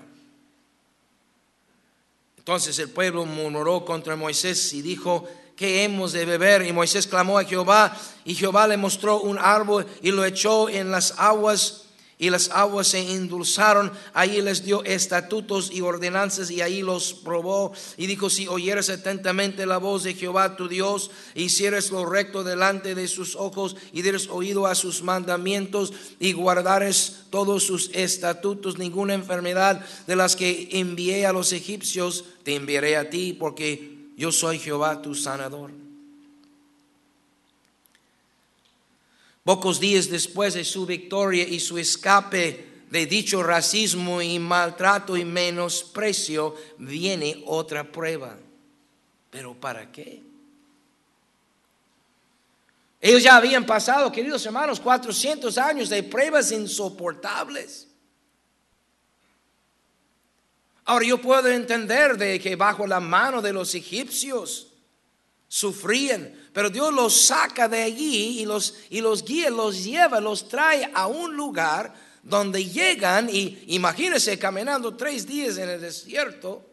Entonces 2.37 2.79
el 2.79 2.89
pueblo 2.89 3.25
murmuró 3.25 3.83
contra 3.83 4.15
Moisés 4.15 4.73
y 4.73 4.81
dijo, 4.81 5.27
¿qué 5.55 5.83
hemos 5.83 6.11
de 6.11 6.25
beber? 6.25 6.65
Y 6.65 6.73
Moisés 6.73 7.05
clamó 7.05 7.37
a 7.37 7.43
Jehová 7.43 7.95
y 8.25 8.35
Jehová 8.35 8.67
le 8.67 8.77
mostró 8.77 9.21
un 9.21 9.37
árbol 9.37 9.85
y 10.01 10.11
lo 10.11 10.23
echó 10.25 10.69
en 10.69 10.91
las 10.91 11.19
aguas 11.19 11.85
y 12.21 12.29
las 12.29 12.51
aguas 12.51 12.89
se 12.89 12.99
endulzaron, 13.15 13.91
ahí 14.13 14.43
les 14.43 14.63
dio 14.63 14.83
estatutos 14.83 15.71
y 15.71 15.81
ordenanzas 15.81 16.51
y 16.51 16.61
ahí 16.61 16.83
los 16.83 17.15
probó 17.15 17.73
y 17.97 18.05
dijo, 18.05 18.29
si 18.29 18.47
oyeres 18.47 18.91
atentamente 18.91 19.65
la 19.65 19.79
voz 19.79 20.03
de 20.03 20.13
Jehová 20.13 20.55
tu 20.55 20.67
Dios, 20.67 21.09
hicieres 21.33 21.89
lo 21.89 22.05
recto 22.05 22.43
delante 22.43 22.93
de 22.93 23.07
sus 23.07 23.35
ojos 23.35 23.75
y 23.91 24.03
dieres 24.03 24.29
oído 24.29 24.67
a 24.67 24.75
sus 24.75 25.01
mandamientos 25.01 25.93
y 26.19 26.33
guardares 26.33 27.23
todos 27.31 27.63
sus 27.63 27.89
estatutos, 27.95 28.77
ninguna 28.77 29.15
enfermedad 29.15 29.83
de 30.05 30.15
las 30.15 30.35
que 30.35 30.69
envié 30.73 31.25
a 31.25 31.33
los 31.33 31.51
egipcios, 31.53 32.25
te 32.43 32.53
enviaré 32.53 32.97
a 32.97 33.09
ti 33.09 33.33
porque 33.33 34.11
yo 34.15 34.31
soy 34.31 34.59
Jehová 34.59 35.01
tu 35.01 35.15
sanador. 35.15 35.71
Pocos 39.43 39.79
días 39.79 40.09
después 40.09 40.53
de 40.53 40.63
su 40.63 40.85
victoria 40.85 41.47
y 41.47 41.59
su 41.59 41.77
escape 41.77 42.83
de 42.89 43.05
dicho 43.05 43.41
racismo 43.41 44.21
y 44.21 44.37
maltrato 44.37 45.17
y 45.17 45.25
menosprecio, 45.25 46.55
viene 46.77 47.41
otra 47.47 47.89
prueba. 47.91 48.37
¿Pero 49.29 49.55
para 49.55 49.91
qué? 49.91 50.21
Ellos 52.99 53.23
ya 53.23 53.37
habían 53.37 53.65
pasado, 53.65 54.11
queridos 54.11 54.45
hermanos, 54.45 54.79
400 54.79 55.57
años 55.57 55.89
de 55.89 56.03
pruebas 56.03 56.51
insoportables. 56.51 57.87
Ahora 60.85 61.05
yo 61.05 61.19
puedo 61.19 61.47
entender 61.47 62.17
de 62.17 62.39
que 62.39 62.55
bajo 62.55 62.85
la 62.85 62.99
mano 62.99 63.41
de 63.41 63.53
los 63.53 63.73
egipcios 63.73 64.70
sufrían, 65.51 66.33
pero 66.53 66.69
Dios 66.69 66.93
los 66.93 67.25
saca 67.25 67.67
de 67.67 67.83
allí 67.83 68.39
y 68.39 68.45
los, 68.45 68.73
y 68.89 69.01
los 69.01 69.25
guía, 69.25 69.49
los 69.49 69.83
lleva, 69.83 70.21
los 70.21 70.47
trae 70.47 70.89
a 70.93 71.07
un 71.07 71.35
lugar 71.35 71.93
donde 72.23 72.63
llegan 72.63 73.29
y 73.29 73.61
imagínense 73.67 74.39
caminando 74.39 74.95
tres 74.95 75.27
días 75.27 75.57
en 75.57 75.67
el 75.67 75.81
desierto 75.81 76.65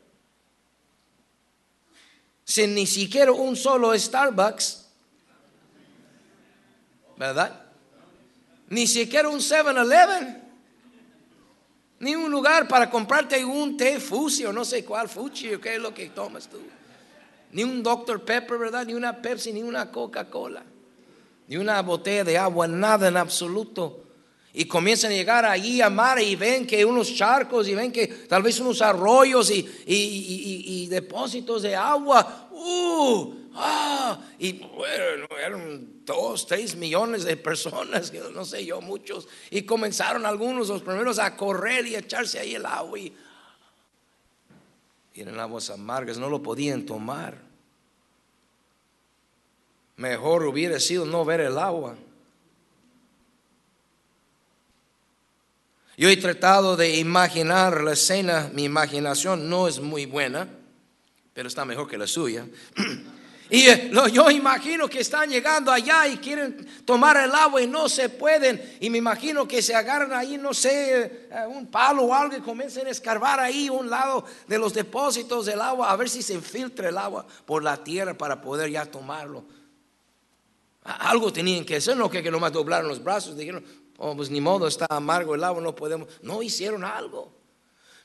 sin 2.44 2.72
ni 2.72 2.86
siquiera 2.86 3.32
un 3.32 3.56
solo 3.56 3.98
Starbucks, 3.98 4.86
¿verdad? 7.16 7.60
Ni 8.68 8.86
siquiera 8.86 9.28
un 9.28 9.40
7-Eleven, 9.40 10.40
ni 11.98 12.14
un 12.14 12.30
lugar 12.30 12.68
para 12.68 12.88
comprarte 12.88 13.44
un 13.44 13.76
té 13.76 13.98
Fusi 13.98 14.44
o 14.44 14.52
no 14.52 14.64
sé 14.64 14.84
cuál 14.84 15.08
Fuji 15.08 15.54
o 15.54 15.60
qué 15.60 15.74
es 15.74 15.80
lo 15.80 15.92
que 15.92 16.10
tomas 16.10 16.48
tú 16.48 16.77
ni 17.52 17.64
un 17.64 17.82
Dr. 17.82 18.24
Pepper, 18.24 18.58
¿verdad? 18.58 18.86
Ni 18.86 18.94
una 18.94 19.20
Pepsi, 19.22 19.52
ni 19.52 19.62
una 19.62 19.90
Coca-Cola, 19.90 20.62
ni 21.46 21.56
una 21.56 21.80
botella 21.82 22.24
de 22.24 22.38
agua, 22.38 22.66
nada 22.68 23.08
en 23.08 23.16
absoluto. 23.16 24.04
Y 24.52 24.64
comienzan 24.64 25.12
a 25.12 25.14
llegar 25.14 25.44
allí 25.44 25.80
a 25.80 25.90
mar 25.90 26.20
y 26.20 26.34
ven 26.34 26.66
que 26.66 26.84
unos 26.84 27.14
charcos 27.14 27.68
y 27.68 27.74
ven 27.74 27.92
que 27.92 28.06
tal 28.06 28.42
vez 28.42 28.58
unos 28.60 28.82
arroyos 28.82 29.50
y, 29.50 30.86
depósitos 30.90 31.62
de 31.62 31.76
agua. 31.76 32.48
¡Uh! 32.50 33.34
¡Ah! 33.54 34.18
Y 34.38 34.52
bueno, 34.52 35.26
eran 35.44 36.04
dos, 36.04 36.46
tres 36.46 36.74
millones 36.76 37.24
de 37.24 37.36
personas, 37.36 38.12
no 38.34 38.44
sé 38.44 38.64
yo, 38.64 38.80
muchos. 38.80 39.28
Y 39.50 39.62
comenzaron 39.62 40.26
algunos, 40.26 40.68
los 40.68 40.82
primeros, 40.82 41.18
a 41.18 41.36
correr 41.36 41.86
y 41.86 41.94
a 41.94 42.00
echarse 42.00 42.38
ahí 42.38 42.54
el 42.54 42.66
agua. 42.66 42.98
Y 42.98 43.12
tienen 45.18 45.40
aguas 45.40 45.68
amargas, 45.68 46.16
no 46.16 46.28
lo 46.28 46.44
podían 46.44 46.86
tomar. 46.86 47.36
Mejor 49.96 50.46
hubiera 50.46 50.78
sido 50.78 51.04
no 51.06 51.24
ver 51.24 51.40
el 51.40 51.58
agua. 51.58 51.96
Yo 55.96 56.08
he 56.08 56.16
tratado 56.16 56.76
de 56.76 56.98
imaginar 56.98 57.82
la 57.82 57.94
escena, 57.94 58.48
mi 58.54 58.62
imaginación 58.62 59.50
no 59.50 59.66
es 59.66 59.80
muy 59.80 60.06
buena, 60.06 60.48
pero 61.34 61.48
está 61.48 61.64
mejor 61.64 61.88
que 61.88 61.98
la 61.98 62.06
suya. 62.06 62.46
Y 63.50 63.66
eh, 63.66 63.90
yo 64.12 64.30
imagino 64.30 64.88
que 64.88 65.00
están 65.00 65.30
llegando 65.30 65.72
allá 65.72 66.06
y 66.06 66.18
quieren 66.18 66.66
tomar 66.84 67.16
el 67.16 67.34
agua 67.34 67.62
y 67.62 67.66
no 67.66 67.88
se 67.88 68.10
pueden. 68.10 68.76
Y 68.80 68.90
me 68.90 68.98
imagino 68.98 69.48
que 69.48 69.62
se 69.62 69.74
agarran 69.74 70.12
ahí, 70.12 70.36
no 70.36 70.52
sé, 70.52 71.28
eh, 71.30 71.46
un 71.48 71.66
palo 71.66 72.04
o 72.04 72.14
algo 72.14 72.36
y 72.36 72.40
comiencen 72.40 72.86
a 72.86 72.90
escarbar 72.90 73.40
ahí 73.40 73.70
un 73.70 73.88
lado 73.88 74.24
de 74.46 74.58
los 74.58 74.74
depósitos 74.74 75.46
del 75.46 75.62
agua 75.62 75.90
a 75.90 75.96
ver 75.96 76.10
si 76.10 76.20
se 76.22 76.34
infiltra 76.34 76.90
el 76.90 76.98
agua 76.98 77.26
por 77.46 77.62
la 77.62 77.82
tierra 77.82 78.12
para 78.12 78.40
poder 78.40 78.70
ya 78.70 78.84
tomarlo. 78.84 79.44
Algo 80.82 81.32
tenían 81.32 81.64
que 81.64 81.76
hacer, 81.76 81.96
no 81.96 82.10
que, 82.10 82.22
que 82.22 82.30
nomás 82.30 82.52
doblaron 82.52 82.88
los 82.88 83.02
brazos, 83.02 83.36
dijeron, 83.36 83.64
oh, 83.96 84.14
pues 84.14 84.30
ni 84.30 84.40
modo, 84.40 84.66
está 84.66 84.86
amargo 84.90 85.34
el 85.34 85.44
agua, 85.44 85.62
no 85.62 85.74
podemos. 85.74 86.08
No 86.22 86.42
hicieron 86.42 86.84
algo. 86.84 87.32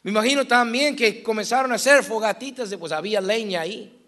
Me 0.04 0.12
imagino 0.12 0.46
también 0.46 0.96
que 0.96 1.22
comenzaron 1.22 1.72
a 1.74 1.76
hacer 1.76 2.04
fogatitas, 2.04 2.74
pues 2.76 2.92
había 2.94 3.20
leña 3.20 3.62
ahí. 3.62 4.03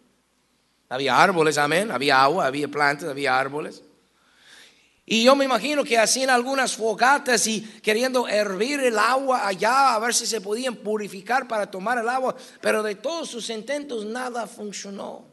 Había 0.90 1.22
árboles, 1.22 1.58
amén. 1.58 1.92
Había 1.92 2.22
agua, 2.22 2.46
había 2.46 2.68
plantas, 2.68 3.10
había 3.10 3.38
árboles. 3.38 3.82
Y 5.08 5.24
yo 5.24 5.36
me 5.36 5.46
imagino 5.46 5.84
que 5.84 6.00
hacían 6.00 6.32
algunas 6.32 6.76
fogatas 6.76 7.46
y 7.46 7.62
queriendo 7.62 8.28
hervir 8.28 8.80
el 8.80 8.98
agua 8.98 9.48
allá 9.48 9.94
a 9.94 10.00
ver 10.00 10.16
si 10.16 10.26
se 10.26 10.42
podían 10.42 10.76
purificar 10.78 11.48
para 11.48 11.70
tomar 11.70 12.00
el 12.00 12.10
agua, 12.10 12.36
pero 12.60 12.82
de 12.82 12.96
todos 12.96 13.30
sus 13.30 13.50
intentos 13.52 14.04
nada 14.04 14.48
funcionó. 14.48 15.26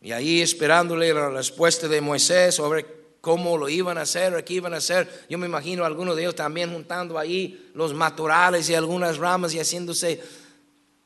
Y 0.00 0.12
ahí 0.12 0.40
esperándole 0.40 1.12
la 1.12 1.28
respuesta 1.28 1.86
de 1.86 2.00
Moisés 2.00 2.54
sobre 2.54 2.86
cómo 3.20 3.58
lo 3.58 3.68
iban 3.68 3.98
a 3.98 4.02
hacer, 4.02 4.42
qué 4.44 4.54
iban 4.54 4.74
a 4.74 4.78
hacer. 4.78 5.26
Yo 5.28 5.36
me 5.36 5.46
imagino 5.46 5.84
algunos 5.84 6.16
de 6.16 6.22
ellos 6.22 6.34
también 6.34 6.72
juntando 6.72 7.18
ahí 7.18 7.70
los 7.74 7.92
matorrales 7.92 8.68
y 8.70 8.74
algunas 8.74 9.18
ramas 9.18 9.54
y 9.54 9.60
haciéndose 9.60 10.22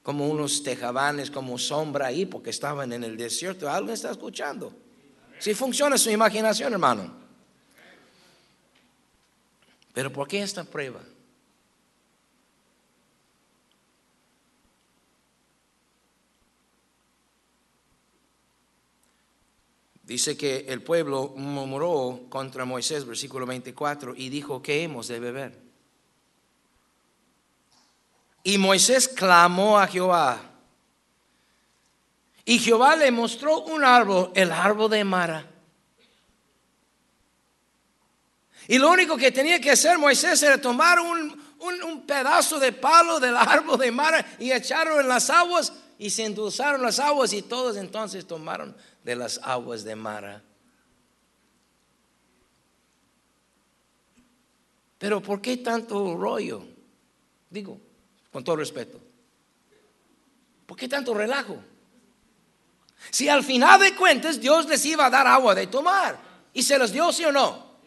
como 0.09 0.27
unos 0.27 0.63
tejabanes, 0.63 1.31
como 1.31 1.59
sombra 1.59 2.07
ahí, 2.07 2.25
porque 2.25 2.49
estaban 2.49 2.95
en 2.95 3.05
el 3.05 3.15
desierto. 3.19 3.69
¿Alguien 3.69 3.93
está 3.93 4.11
escuchando? 4.11 4.73
Si 5.39 5.53
funciona 5.53 5.99
su 5.99 6.09
imaginación, 6.09 6.73
hermano. 6.73 7.13
Pero 9.93 10.11
¿por 10.11 10.27
qué 10.27 10.41
esta 10.41 10.65
prueba? 10.65 11.03
Dice 20.05 20.39
que 20.39 20.65
el 20.69 20.83
pueblo 20.83 21.35
murmuró 21.37 22.31
contra 22.31 22.65
Moisés, 22.65 23.05
versículo 23.05 23.45
24, 23.45 24.15
y 24.17 24.31
dijo, 24.31 24.63
¿qué 24.63 24.85
hemos 24.85 25.07
de 25.09 25.21
beber? 25.21 25.68
Y 28.43 28.59
Moisés 28.59 29.09
clamó 29.09 29.79
a 29.79 29.87
Jehová. 29.87 30.41
Y 32.45 32.59
Jehová 32.59 32.97
le 32.97 33.11
mostró 33.11 33.61
un 33.65 33.85
árbol, 33.85 34.33
el 34.35 34.51
árbol 34.51 34.91
de 34.91 35.05
Mara. 35.05 35.47
Y 38.67 38.79
lo 38.79 38.91
único 38.91 39.17
que 39.17 39.33
tenía 39.33 39.61
que 39.61 39.71
hacer 39.71 39.99
Moisés 39.99 40.43
era 40.43 40.61
tomar 40.61 40.99
un, 40.99 41.43
un, 41.59 42.07
pedazo 42.07 42.59
de 42.59 42.73
palo 42.73 43.21
del 43.21 43.37
árbol 43.37 43.79
de 43.79 43.91
Mara 43.91 44.25
y 44.39 44.53
echarlo 44.53 45.01
en 45.01 45.09
las 45.09 45.31
aguas. 45.31 45.73
Y 45.99 46.11
se 46.11 46.25
endulzaron 46.25 46.83
las 46.83 46.99
aguas 46.99 47.33
y 47.33 47.43
todos 47.43 47.77
entonces 47.77 48.27
tomaron 48.27 48.77
de 49.05 49.17
las 49.17 49.41
aguas 49.43 49.85
de 49.85 49.97
Mara. 49.97 50.43
Pero 54.99 55.23
¿por 55.23 55.41
qué 55.41 55.57
tanto 55.59 56.17
rollo? 56.17 56.63
Digo, 57.51 57.81
con 58.39 58.45
todo 58.45 58.55
respeto. 58.55 59.01
¿Por 60.65 60.77
qué 60.77 60.87
tanto 60.87 61.13
relajo? 61.13 61.61
Si 63.11 63.29
al 63.29 63.43
final 63.43 63.81
de 63.81 63.97
cuentas 63.97 64.41
Dios 64.41 64.69
les 64.69 64.87
iba 64.87 65.07
a 65.07 65.11
dar 65.11 65.27
agua 65.27 65.57
de 65.57 65.67
tomar 65.67 66.17
y 66.55 66.63
se 66.63 66.79
los 66.79 66.93
dio, 66.93 67.13
sí 67.13 67.25
o 67.25 67.33
no. 67.33 67.81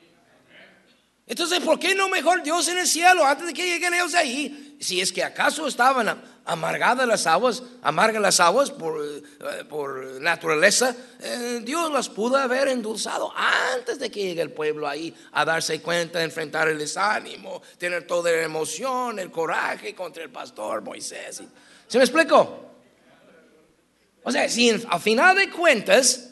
Entonces, 1.26 1.62
¿por 1.62 1.80
qué 1.80 1.96
no 1.96 2.10
mejor 2.10 2.44
Dios 2.44 2.68
en 2.68 2.80
el 2.80 2.86
cielo 2.86 3.26
antes 3.26 3.48
de 3.48 3.54
que 3.54 3.66
lleguen 3.66 3.94
ellos 3.94 4.14
ahí? 4.14 4.76
Si 4.82 5.00
es 5.00 5.14
que 5.14 5.24
acaso 5.24 5.68
estaban 5.68 6.22
amargadas 6.46 7.08
las 7.08 7.28
aguas, 7.28 7.64
amargas 7.82 8.22
las 8.22 8.40
aguas 8.40 8.72
por, 8.72 9.00
eh, 9.04 9.64
por 9.70 10.20
naturaleza, 10.22 10.96
eh, 11.20 11.62
Dios 11.64 11.92
las 11.92 12.10
pudo 12.10 12.38
haber 12.38 12.68
endulzado 12.68 13.32
antes 13.76 14.00
de 14.00 14.10
que 14.10 14.22
llegue 14.22 14.42
el 14.42 14.52
pueblo 14.52 14.88
ahí 14.88 15.16
a 15.34 15.46
darse 15.46 15.82
cuenta, 15.82 16.24
enfrentar 16.24 16.68
el 16.68 16.78
desánimo, 16.78 17.62
tener 17.78 18.08
toda 18.08 18.32
la 18.32 18.44
emoción, 18.44 19.20
el 19.20 19.32
coraje 19.32 19.94
contra 19.94 20.24
el 20.24 20.30
pastor 20.30 20.82
Moisés. 20.82 21.44
¿Se 21.88 21.98
me 21.98 22.04
explicó? 22.04 22.72
O 24.24 24.32
sea, 24.32 24.48
si 24.50 24.70
a 24.90 25.00
final 25.00 25.36
de 25.36 25.50
cuentas, 25.50 26.31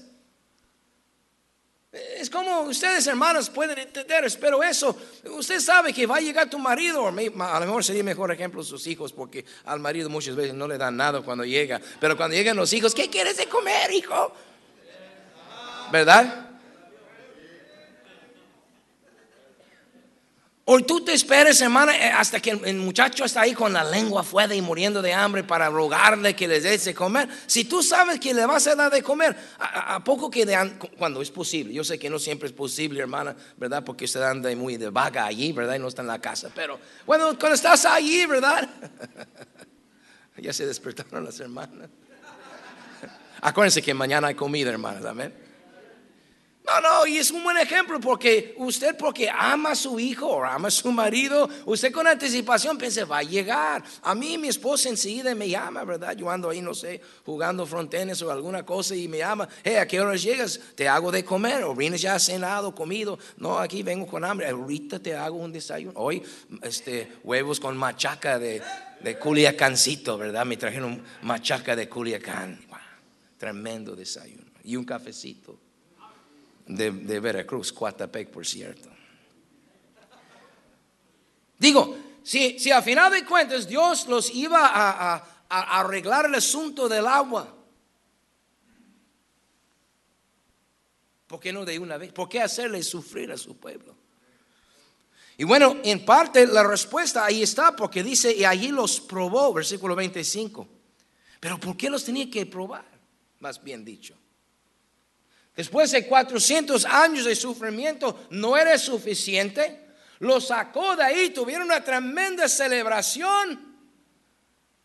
es 2.19 2.29
como 2.29 2.61
ustedes 2.61 3.07
hermanos 3.07 3.49
pueden 3.49 3.79
entender, 3.79 4.25
espero 4.25 4.61
eso. 4.61 4.95
Usted 5.23 5.59
sabe 5.59 5.93
que 5.93 6.05
va 6.05 6.17
a 6.17 6.19
llegar 6.19 6.49
tu 6.49 6.59
marido, 6.59 7.07
a 7.07 7.11
lo 7.11 7.65
mejor 7.65 7.83
sería 7.83 8.03
mejor 8.03 8.31
ejemplo 8.31 8.61
sus 8.63 8.85
hijos, 8.87 9.13
porque 9.13 9.45
al 9.65 9.79
marido 9.79 10.09
muchas 10.09 10.35
veces 10.35 10.53
no 10.53 10.67
le 10.67 10.77
dan 10.77 10.97
nada 10.97 11.21
cuando 11.21 11.45
llega. 11.45 11.79
Pero 11.99 12.17
cuando 12.17 12.35
llegan 12.35 12.57
los 12.57 12.73
hijos, 12.73 12.93
¿qué 12.93 13.09
quieres 13.09 13.37
de 13.37 13.47
comer, 13.47 13.91
hijo? 13.91 14.33
¿Verdad? 15.91 16.48
O 20.71 20.79
tú 20.81 21.01
te 21.01 21.13
esperes, 21.13 21.59
hermana, 21.61 21.97
eh, 21.97 22.11
hasta 22.11 22.39
que 22.39 22.51
el 22.51 22.75
muchacho 22.75 23.25
está 23.25 23.41
ahí 23.41 23.55
con 23.55 23.73
la 23.73 23.83
lengua 23.83 24.21
afuera 24.21 24.53
y 24.53 24.61
muriendo 24.61 25.01
de 25.01 25.11
hambre 25.11 25.43
para 25.43 25.67
rogarle 25.67 26.35
que 26.35 26.47
le 26.47 26.61
dé 26.61 26.77
de 26.77 26.93
comer. 26.93 27.27
Si 27.47 27.65
tú 27.65 27.81
sabes 27.81 28.19
que 28.19 28.35
le 28.35 28.45
vas 28.45 28.67
a 28.67 28.75
dar 28.75 28.91
de 28.91 29.01
comer, 29.01 29.35
a, 29.57 30.03
poco 30.03 30.29
que 30.29 30.45
cuando 30.95 31.23
es 31.23 31.31
posible. 31.31 31.73
Yo 31.73 31.83
sé 31.83 31.97
que 31.97 32.07
no 32.07 32.19
siempre 32.19 32.45
es 32.45 32.53
posible, 32.53 32.99
hermana, 32.99 33.35
¿verdad? 33.57 33.83
Porque 33.83 34.05
usted 34.05 34.21
anda 34.21 34.55
muy 34.55 34.77
de 34.77 34.91
vaga 34.91 35.25
allí, 35.25 35.51
¿verdad? 35.53 35.73
Y 35.73 35.79
no 35.79 35.87
está 35.87 36.03
en 36.03 36.07
la 36.09 36.21
casa. 36.21 36.51
Pero 36.53 36.79
bueno, 37.07 37.29
cuando 37.39 37.55
estás 37.55 37.85
allí, 37.85 38.27
¿verdad? 38.27 38.69
ya 40.37 40.53
se 40.53 40.67
despertaron 40.67 41.25
las 41.25 41.39
hermanas. 41.39 41.89
Acuérdense 43.41 43.81
que 43.81 43.95
mañana 43.95 44.27
hay 44.27 44.35
comida, 44.35 44.69
hermanas, 44.69 45.03
amén. 45.03 45.48
No, 46.69 46.81
no, 46.81 47.07
y 47.07 47.17
es 47.17 47.31
un 47.31 47.43
buen 47.43 47.57
ejemplo 47.57 47.99
porque 47.99 48.53
usted 48.57 48.95
porque 48.95 49.27
ama 49.27 49.71
a 49.71 49.75
su 49.75 49.99
hijo 49.99 50.27
o 50.27 50.43
ama 50.43 50.67
a 50.67 50.71
su 50.71 50.91
marido, 50.91 51.49
usted 51.65 51.91
con 51.91 52.05
anticipación 52.05 52.77
piensa, 52.77 53.05
va 53.05 53.19
a 53.19 53.23
llegar. 53.23 53.83
A 54.03 54.13
mí 54.13 54.37
mi 54.37 54.49
esposa 54.49 54.87
enseguida 54.87 55.33
me 55.33 55.49
llama, 55.49 55.83
¿verdad? 55.83 56.15
Yo 56.15 56.29
ando 56.29 56.49
ahí, 56.49 56.61
no 56.61 56.75
sé, 56.75 57.01
jugando 57.25 57.65
frontenes 57.65 58.21
o 58.21 58.29
alguna 58.29 58.63
cosa 58.63 58.95
y 58.95 59.07
me 59.07 59.17
llama, 59.17 59.49
hey, 59.63 59.77
¿a 59.77 59.87
qué 59.87 59.99
horas 59.99 60.21
llegas? 60.21 60.59
Te 60.75 60.87
hago 60.87 61.11
de 61.11 61.25
comer 61.25 61.63
o 61.63 61.73
vienes 61.73 62.01
ya 62.01 62.19
cenado, 62.19 62.75
comido. 62.75 63.17
No, 63.37 63.57
aquí 63.57 63.81
vengo 63.81 64.05
con 64.05 64.23
hambre, 64.23 64.47
ahorita 64.47 64.99
te 64.99 65.15
hago 65.15 65.37
un 65.37 65.51
desayuno. 65.51 65.93
Hoy, 65.99 66.21
este, 66.61 67.13
huevos 67.23 67.59
con 67.59 67.75
machaca 67.77 68.37
de, 68.37 68.61
de 69.01 69.17
Culiacancito, 69.17 70.19
¿verdad? 70.19 70.45
Me 70.45 70.55
trajeron 70.55 71.03
machaca 71.23 71.75
de 71.75 71.89
Culiacán. 71.89 72.59
tremendo 73.39 73.95
desayuno. 73.95 74.43
Y 74.63 74.75
un 74.75 74.85
cafecito 74.85 75.68
de, 76.69 77.19
Veracruz, 77.19 77.73
Coatepec, 77.73 78.29
por 78.29 78.45
cierto. 78.45 78.89
Digo, 81.57 81.97
si, 82.23 82.59
si 82.59 82.71
a 82.71 82.81
final 82.81 83.11
de 83.11 83.25
cuentas 83.25 83.67
Dios 83.67 84.07
los 84.07 84.33
iba 84.33 84.69
a, 84.71 85.45
arreglar 85.49 86.27
el 86.27 86.35
asunto 86.35 86.87
del 86.87 87.07
agua, 87.07 87.55
¿por 91.25 91.39
qué 91.39 91.51
no 91.51 91.65
de 91.65 91.79
una 91.79 91.97
vez? 91.97 92.13
¿Por 92.13 92.29
qué 92.29 92.39
hacerle 92.39 92.83
sufrir 92.83 93.31
a 93.31 93.37
su 93.37 93.57
pueblo? 93.57 93.95
Y 95.37 95.43
bueno, 95.45 95.77
en 95.83 96.05
parte 96.05 96.45
la 96.45 96.63
respuesta 96.63 97.25
ahí 97.25 97.41
está 97.41 97.75
porque 97.75 98.03
dice, 98.03 98.31
y 98.31 98.45
allí 98.45 98.67
los 98.67 98.99
probó, 99.01 99.53
versículo 99.53 99.95
25. 99.95 100.67
Pero 101.39 101.59
¿por 101.59 101.75
qué 101.75 101.89
los 101.89 102.03
tenía 102.03 102.29
que 102.29 102.45
probar? 102.45 102.85
Más 103.39 103.63
bien 103.63 103.83
dicho. 103.83 104.15
Después 105.59 105.91
de 105.91 106.07
400 106.07 106.85
años 106.85 107.25
de 107.25 107.35
sufrimiento, 107.35 108.27
no 108.29 108.55
era 108.55 108.77
suficiente. 108.77 109.87
Lo 110.19 110.39
sacó 110.39 110.95
de 110.95 111.03
ahí, 111.03 111.31
tuvieron 111.31 111.65
una 111.65 111.83
tremenda 111.83 112.47
celebración. 112.47 113.77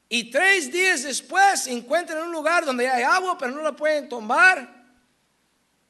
Y 0.08 0.32
tres 0.32 0.72
días 0.72 1.04
después 1.04 1.68
encuentran 1.68 2.18
en 2.18 2.24
un 2.24 2.32
lugar 2.32 2.64
donde 2.64 2.88
hay 2.88 3.04
agua, 3.04 3.38
pero 3.38 3.52
no 3.52 3.62
la 3.62 3.70
pueden 3.70 4.08
tomar. 4.08 4.84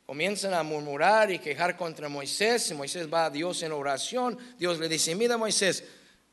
Comienzan 0.04 0.52
a 0.52 0.62
murmurar 0.62 1.30
y 1.30 1.38
quejar 1.38 1.78
contra 1.78 2.10
Moisés. 2.10 2.70
Y 2.70 2.74
Moisés 2.74 3.10
va 3.10 3.24
a 3.24 3.30
Dios 3.30 3.62
en 3.62 3.72
oración. 3.72 4.38
Dios 4.58 4.78
le 4.78 4.90
dice: 4.90 5.14
Mira, 5.14 5.38
Moisés, 5.38 5.82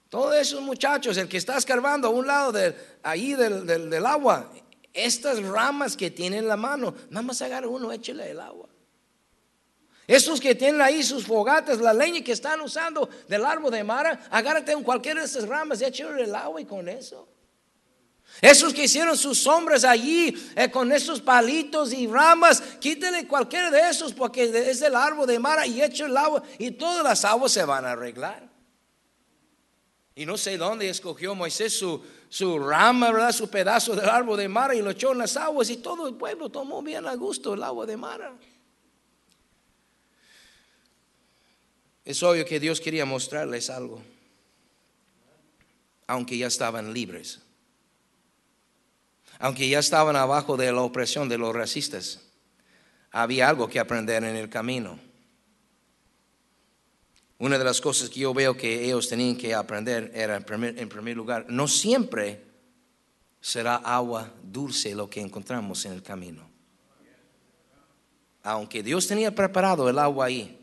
todos 0.10 0.36
esos 0.36 0.62
muchachos, 0.62 1.16
el 1.16 1.30
que 1.30 1.38
está 1.38 1.56
escarbando 1.56 2.10
a 2.10 2.12
un 2.12 2.28
lado 2.28 2.52
de, 2.52 2.76
ahí 3.02 3.34
del, 3.34 3.66
del 3.66 4.06
agua, 4.06 4.52
estas 4.94 5.42
ramas 5.42 5.96
que 5.96 6.12
tiene 6.12 6.38
en 6.38 6.48
la 6.48 6.58
mano, 6.58 6.94
nada 7.10 7.22
más 7.22 7.42
agarra 7.42 7.68
uno, 7.68 7.92
échale 7.92 8.32
el 8.32 8.40
agua. 8.40 8.70
Esos 10.08 10.42
que 10.42 10.56
tienen 10.56 10.82
ahí 10.82 11.04
sus 11.04 11.26
fogatas, 11.26 11.80
la 11.80 11.94
leña 11.94 12.22
que 12.22 12.34
están 12.34 12.60
usando 12.62 13.08
del 13.28 13.46
árbol 13.46 13.72
de 13.72 13.84
Mara, 13.84 14.28
agárrate 14.30 14.74
en 14.74 14.84
cualquiera 14.84 15.22
de 15.22 15.26
esas 15.26 15.48
ramas 15.48 15.82
y 15.82 15.86
échale 15.86 16.24
el 16.24 16.36
agua 16.36 16.60
y 16.60 16.66
con 16.66 16.90
eso. 16.90 17.28
Esos 18.42 18.74
que 18.74 18.86
hicieron 18.86 19.18
sus 19.18 19.40
sombras 19.40 19.84
allí 19.84 20.36
eh, 20.56 20.72
con 20.72 20.92
esos 20.92 21.22
palitos 21.22 21.94
y 21.94 22.08
ramas, 22.08 22.62
quítale 22.80 23.28
cualquiera 23.28 23.70
de 23.70 23.90
esos 23.90 24.14
porque 24.14 24.44
es 24.70 24.82
el 24.82 24.96
árbol 24.96 25.28
de 25.28 25.38
Mara 25.38 25.68
y 25.68 25.82
echa 25.82 26.06
el 26.06 26.16
agua 26.16 26.42
y 26.58 26.72
todas 26.72 27.04
las 27.04 27.26
aguas 27.26 27.52
se 27.52 27.64
van 27.64 27.86
a 27.86 27.92
arreglar. 27.92 28.50
Y 30.16 30.26
no 30.26 30.38
sé 30.38 30.58
dónde 30.58 30.90
escogió 30.90 31.36
Moisés 31.36 31.78
su, 31.78 32.04
su 32.32 32.58
rama, 32.60 33.12
¿verdad? 33.12 33.34
Su 33.34 33.50
pedazo 33.50 33.94
del 33.94 34.08
árbol 34.08 34.38
de 34.38 34.48
Mara 34.48 34.74
y 34.74 34.82
lo 34.82 34.92
echó 34.92 35.12
en 35.12 35.18
las 35.18 35.36
aguas 35.36 35.70
y 35.70 35.78
todo 35.78 36.08
el 36.08 36.16
pueblo 36.16 36.48
tomó 36.48 36.82
bien 36.82 37.06
a 37.06 37.14
gusto 37.16 37.54
el 37.54 37.62
agua 37.62 37.86
de 37.86 37.98
Mara. 37.98 38.34
Es 42.06 42.24
obvio 42.24 42.46
que 42.46 42.62
Dios 42.62 42.80
quería 42.80 43.04
mostrarles 43.04 43.70
algo, 43.70 44.02
aunque 46.08 46.38
ya 46.38 46.48
estaban 46.48 46.94
libres, 46.94 47.42
aunque 49.38 49.68
ya 49.68 49.80
estaban 49.80 50.16
abajo 50.16 50.56
de 50.56 50.72
la 50.72 50.84
opresión 50.84 51.28
de 51.28 51.38
los 51.38 51.54
racistas, 51.54 52.22
había 53.12 53.50
algo 53.50 53.68
que 53.68 53.78
aprender 53.78 54.24
en 54.24 54.38
el 54.38 54.50
camino. 54.50 54.98
Una 57.42 57.58
de 57.58 57.64
las 57.64 57.82
cosas 57.82 58.08
que 58.08 58.20
yo 58.20 58.36
veo 58.36 58.56
que 58.56 58.86
ellos 58.86 59.10
tenían 59.10 59.36
que 59.36 59.56
aprender 59.56 60.12
era, 60.14 60.38
en 60.38 60.44
primer, 60.44 61.18
lugar, 61.18 61.48
no 61.50 61.68
siempre 61.68 62.40
será 63.42 63.78
agua 63.78 64.32
dulce 64.44 64.94
lo 64.94 65.10
que 65.10 65.22
encontramos 65.22 65.84
en 65.86 65.94
el 65.94 66.04
camino. 66.04 66.48
Aunque 68.44 68.84
Dios 68.84 69.08
tenía 69.08 69.34
preparado 69.34 69.90
el 69.90 69.98
agua 69.98 70.28
ahí, 70.28 70.56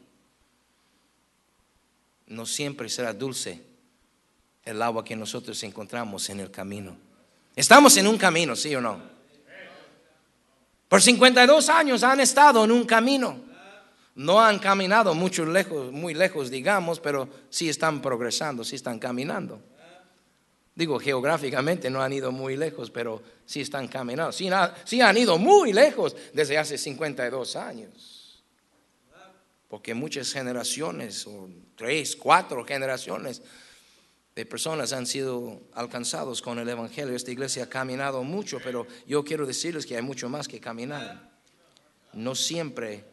no 2.29 2.47
siempre 2.47 2.88
será 2.88 3.12
dulce 3.12 3.61
el 4.64 4.81
agua 4.81 5.05
que 5.05 5.17
nosotros 5.17 5.61
encontramos 5.64 6.31
en 6.31 6.38
el 6.38 6.53
camino. 6.53 6.97
Estamos 7.57 7.97
en 7.97 8.07
un 8.07 8.17
camino, 8.17 8.55
¿sí 8.55 8.73
o 8.77 8.81
no? 8.81 9.03
Por 10.88 11.03
52 11.03 11.71
años 11.71 12.05
han 12.05 12.21
estado 12.21 12.64
en 12.64 12.71
un 12.71 12.85
camino. 12.85 13.47
No 14.18 14.40
han 14.40 14.59
caminado 14.59 15.14
mucho 15.14 15.46
lejos, 15.46 15.92
muy 15.92 16.12
lejos, 16.12 16.50
digamos, 16.50 16.98
pero 16.98 17.28
sí 17.50 17.68
están 17.68 18.02
progresando, 18.02 18.64
sí 18.64 18.74
están 18.74 18.98
caminando. 18.98 19.62
Digo, 20.74 20.98
geográficamente 20.98 21.88
no 21.88 22.02
han 22.02 22.12
ido 22.12 22.33
muy 22.33 22.57
lejos, 22.57 22.90
pero 22.90 23.22
sí 23.46 23.61
están 23.61 23.87
caminando. 23.87 24.33
Sí, 24.33 24.50
han 25.00 25.16
ido 25.16 25.38
muy 25.38 25.72
lejos 25.72 26.16
desde 26.33 26.59
hace 26.59 26.76
52 26.76 27.54
años. 27.54 28.42
Porque 29.68 29.94
muchas 29.94 30.33
generaciones, 30.33 31.24
o 31.24 31.48
tres, 31.76 32.16
cuatro 32.16 32.64
generaciones 32.64 33.40
de 34.35 34.44
personas 34.44 34.92
han 34.92 35.07
sido 35.07 35.62
alcanzados 35.74 36.42
con 36.42 36.59
el 36.59 36.68
Evangelio. 36.68 37.14
Esta 37.14 37.31
iglesia 37.31 37.64
ha 37.64 37.68
caminado 37.68 38.24
mucho, 38.24 38.59
pero 38.64 38.85
yo 39.07 39.22
quiero 39.22 39.46
decirles 39.46 39.87
que 39.87 39.94
hay 39.94 40.02
mucho 40.02 40.28
más 40.28 40.48
que 40.48 40.59
caminar. 40.59 41.38
No 42.12 42.35
siempre, 42.35 43.04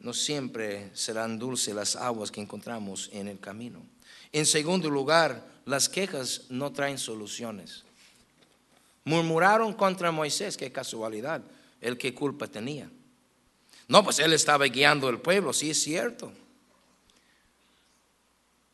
no 0.00 0.12
siempre 0.12 0.90
serán 0.94 1.38
dulces 1.38 1.74
las 1.74 1.96
aguas 1.96 2.30
que 2.30 2.40
encontramos 2.40 3.10
en 3.12 3.28
el 3.28 3.40
camino. 3.40 3.84
En 4.32 4.46
segundo 4.46 4.90
lugar, 4.90 5.44
las 5.64 5.88
quejas 5.88 6.42
no 6.50 6.72
traen 6.72 6.98
soluciones. 6.98 7.84
Murmuraron 9.04 9.72
contra 9.72 10.12
Moisés, 10.12 10.56
qué 10.56 10.70
casualidad, 10.70 11.42
el 11.80 11.96
que 11.96 12.14
culpa 12.14 12.46
tenía. 12.46 12.90
No, 13.88 14.04
pues 14.04 14.18
él 14.18 14.32
estaba 14.34 14.66
guiando 14.66 15.08
el 15.08 15.18
pueblo, 15.18 15.52
sí 15.52 15.70
es 15.70 15.82
cierto. 15.82 16.32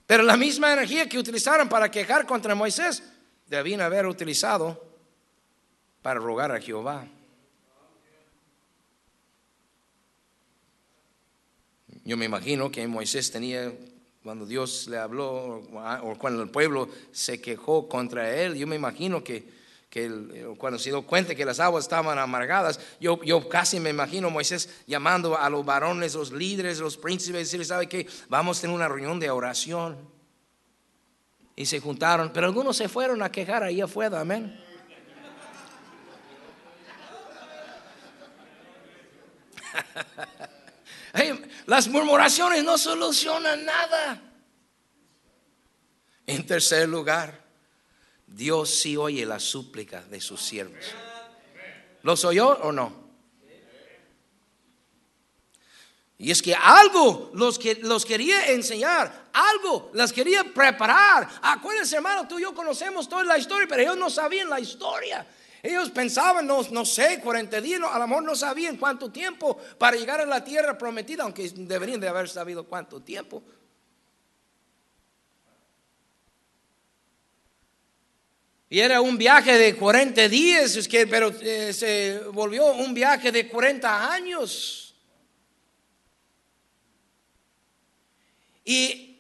Pero 0.07 0.23
la 0.23 0.37
misma 0.37 0.73
energía 0.73 1.09
que 1.09 1.19
utilizaron 1.19 1.69
para 1.69 1.91
quejar 1.91 2.27
contra 2.27 2.55
Moisés, 2.55 3.03
debían 3.47 3.81
haber 3.81 4.07
utilizado 4.07 4.83
para 6.03 6.21
rogar 6.21 6.53
a 6.53 6.61
Jehová. 6.61 7.07
Yo 12.05 12.17
me 12.17 12.27
imagino 12.27 12.71
que 12.71 12.87
Moisés 12.87 13.31
tenía 13.31 13.73
cuando 14.23 14.47
Dios 14.47 14.87
le 14.89 14.97
habló 14.97 15.63
o 16.03 16.17
cuando 16.19 16.43
el 16.43 16.49
pueblo 16.49 16.89
se 17.13 17.43
quejó 17.43 17.89
contra 17.89 18.35
él, 18.35 18.55
yo 18.55 18.67
me 18.67 18.75
imagino 18.75 19.23
que, 19.23 19.53
cuando 20.57 20.79
se 20.79 20.89
dio 20.89 21.03
cuenta 21.03 21.35
que 21.35 21.45
las 21.45 21.61
aguas 21.61 21.85
estaban 21.85 22.19
amargadas, 22.19 22.81
yo, 22.99 23.23
yo 23.23 23.49
casi 23.51 23.79
me 23.81 23.91
imagino 23.91 24.31
Moisés 24.31 24.83
llamando 24.87 25.39
a 25.39 25.51
los 25.51 25.65
varones, 25.65 26.15
los 26.15 26.33
líderes, 26.33 26.79
los 26.79 26.97
príncipes, 26.97 27.43
decirles, 27.43 27.69
¿sabe 27.69 27.87
qué? 27.87 28.07
Vamos 28.29 28.59
a 28.59 28.61
tener 28.63 28.75
una 28.75 28.89
reunión 28.89 29.21
de 29.21 29.31
oración. 29.31 29.99
Y 31.55 31.67
se 31.67 31.79
juntaron, 31.81 32.33
pero 32.33 32.47
algunos 32.47 32.79
se 32.79 32.89
fueron 32.89 33.23
a 33.23 33.31
quejar 33.31 33.63
ahí 33.63 33.83
afuera, 33.83 34.21
amén. 34.21 34.59
las 41.67 41.89
murmuraciones 41.89 42.65
no 42.65 42.77
solucionan 42.77 43.65
nada. 43.65 44.21
En 46.27 46.47
tercer 46.47 46.89
lugar, 46.89 47.45
Dios 48.27 48.71
sí 48.71 48.97
oye 48.97 49.25
la 49.25 49.39
súplica 49.39 50.03
de 50.03 50.21
sus 50.21 50.41
siervos. 50.41 50.85
¿Los 52.03 52.25
oyó 52.25 52.49
o 52.49 52.73
no? 52.73 53.05
Y 56.19 56.31
es 56.31 56.41
que 56.41 56.55
algo 56.55 57.31
los, 57.35 57.59
que, 57.59 57.77
los 57.77 58.05
quería 58.05 58.47
enseñar, 58.47 59.29
algo 59.33 59.91
las 59.95 60.13
quería 60.13 60.45
preparar. 60.45 61.29
Acuérdense, 61.43 61.97
hermano, 61.97 62.27
tú 62.27 62.39
y 62.39 62.43
yo 62.43 62.55
conocemos 62.55 63.09
toda 63.09 63.25
la 63.25 63.37
historia, 63.37 63.67
pero 63.69 63.83
ellos 63.83 63.97
no 63.97 64.09
sabían 64.09 64.49
la 64.49 64.61
historia. 64.61 65.27
Ellos 65.65 65.91
pensaban, 65.93 66.47
no, 66.47 66.63
no 66.73 66.85
sé, 66.85 67.21
40 67.21 67.59
días, 67.63 67.81
a 67.91 67.99
lo 67.99 68.07
mejor 68.07 68.23
no 68.23 68.37
sabían 68.37 68.77
cuánto 68.77 69.11
tiempo 69.11 69.57
para 69.79 69.97
llegar 69.97 70.21
a 70.21 70.27
la 70.27 70.45
tierra 70.45 70.77
prometida, 70.77 71.23
aunque 71.23 71.49
deberían 71.49 71.99
de 71.99 72.07
haber 72.07 72.29
sabido 72.29 72.65
cuánto 72.65 73.01
tiempo. 73.01 73.43
Y 78.69 78.79
era 78.79 79.01
un 79.01 79.17
viaje 79.17 79.57
de 79.57 79.75
40 79.75 80.29
días, 80.29 80.87
pero 81.09 81.33
eh, 81.41 81.73
se 81.73 82.19
volvió 82.31 82.67
un 82.75 82.93
viaje 82.93 83.33
de 83.33 83.49
40 83.49 84.13
años. 84.13 84.95
Y 88.67 89.19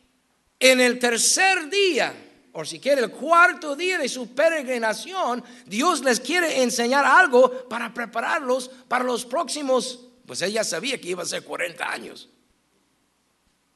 en 0.61 0.78
el 0.78 0.98
tercer 0.98 1.70
día, 1.70 2.23
o 2.56 2.64
si 2.64 2.78
quiere 2.78 3.02
el 3.02 3.10
cuarto 3.10 3.74
día 3.74 3.98
de 3.98 4.08
su 4.08 4.32
peregrinación, 4.32 5.42
Dios 5.66 6.02
les 6.04 6.20
quiere 6.20 6.62
enseñar 6.62 7.04
algo 7.04 7.68
para 7.68 7.92
prepararlos 7.92 8.70
para 8.86 9.02
los 9.02 9.24
próximos, 9.24 10.00
pues 10.24 10.40
ella 10.40 10.62
sabía 10.62 11.00
que 11.00 11.08
iba 11.08 11.24
a 11.24 11.26
ser 11.26 11.42
40 11.42 11.90
años. 11.90 12.28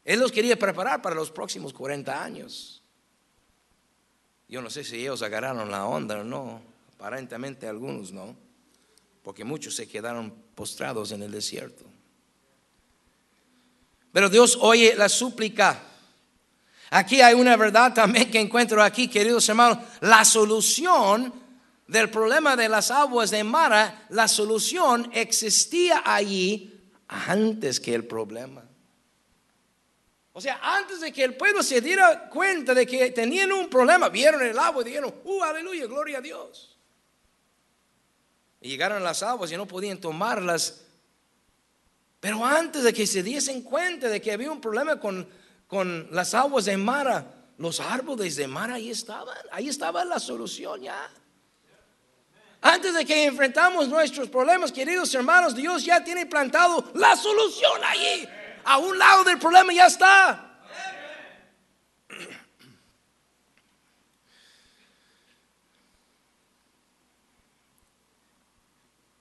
Él 0.05 0.21
los 0.21 0.31
quería 0.31 0.57
preparar 0.57 1.03
para 1.03 1.17
los 1.17 1.33
próximos 1.33 1.73
40 1.73 2.23
años. 2.23 2.81
Yo 4.49 4.63
no 4.63 4.71
sé 4.71 4.85
si 4.85 5.01
ellos 5.01 5.23
agarraron 5.23 5.73
la 5.73 5.87
onda 5.87 6.21
o 6.21 6.25
no, 6.25 6.63
aparentemente 6.95 7.67
algunos 7.67 8.13
no, 8.13 8.37
porque 9.25 9.43
muchos 9.43 9.75
se 9.75 9.89
quedaron 9.89 10.31
postrados 10.55 11.11
en 11.11 11.23
el 11.25 11.33
desierto. 11.33 11.85
Pero 14.13 14.31
Dios 14.31 14.57
oye 14.61 14.95
la 14.95 15.09
súplica 15.09 15.83
Aquí 16.91 17.21
hay 17.21 17.35
una 17.35 17.57
verdad 17.57 17.93
también 17.93 18.31
que 18.31 18.41
encuentro 18.41 18.83
aquí, 18.83 19.09
queridos 19.09 19.49
hermanos. 19.49 19.79
La 20.01 20.25
solución 20.25 21.33
del 21.87 22.11
problema 22.11 22.57
de 22.57 22.69
las 22.69 22.91
aguas 22.91 23.31
de 23.31 23.45
Mara, 23.45 24.07
la 24.11 24.29
solución 24.29 25.11
existía 25.13 26.03
allí 26.05 26.75
antes 27.09 27.81
que 27.81 27.95
el 27.95 28.07
problema. 28.07 28.65
O 30.33 30.41
sea, 30.41 30.61
antes 30.63 31.01
de 31.01 31.13
que 31.13 31.25
el 31.25 31.35
pueblo 31.35 31.63
se 31.63 31.81
diera 31.81 32.29
cuenta 32.29 32.73
de 32.73 32.87
que 32.87 33.11
tenían 33.11 33.51
un 33.53 33.69
problema, 33.69 34.09
vieron 34.09 34.41
el 34.43 34.59
agua 34.59 34.83
y 34.83 34.85
dijeron, 34.85 35.13
¡uh, 35.25 35.43
aleluya, 35.43 35.87
gloria 35.87 36.19
a 36.19 36.21
Dios! 36.21 36.79
Y 38.61 38.69
llegaron 38.69 39.03
las 39.03 39.23
aguas 39.23 39.51
y 39.51 39.57
no 39.57 39.67
podían 39.67 39.99
tomarlas. 39.99 40.83
Pero 42.21 42.45
antes 42.45 42.83
de 42.83 42.93
que 42.93 43.07
se 43.07 43.23
diesen 43.23 43.63
cuenta 43.63 44.09
de 44.09 44.21
que 44.21 44.33
había 44.33 44.51
un 44.51 44.61
problema 44.61 45.01
con 45.01 45.29
con 45.69 46.09
las 46.11 46.35
aguas 46.35 46.65
de 46.65 46.77
Mara, 46.77 47.27
los 47.59 47.79
árboles 47.79 48.37
de 48.37 48.49
Mara 48.49 48.75
ahí 48.75 48.91
estaban, 48.91 49.37
ahí 49.53 49.69
estaba 49.69 50.05
la 50.05 50.19
solución 50.19 50.81
ya. 50.81 51.09
Antes 52.61 52.95
de 52.95 53.05
que 53.05 53.27
enfrentamos 53.27 53.87
nuestros 53.87 54.29
problemas, 54.29 54.73
queridos 54.73 55.15
hermanos, 55.15 55.55
Dios 55.55 55.85
ya 55.85 56.03
tiene 56.03 56.27
plantado 56.27 56.91
la 56.95 57.15
solución 57.15 57.85
allí. 57.85 58.29
A 58.65 58.79
un 58.79 58.99
lado 58.99 59.23
del 59.25 59.39
problema 59.39 59.73
ya 59.73 59.87
está. 59.87 60.45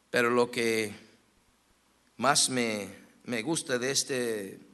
Pero 0.09 0.31
lo 0.31 0.49
que 0.49 0.95
más 2.15 2.49
me, 2.49 2.89
me 3.25 3.43
gusta 3.43 3.77
de 3.77 3.91
este 3.91 4.66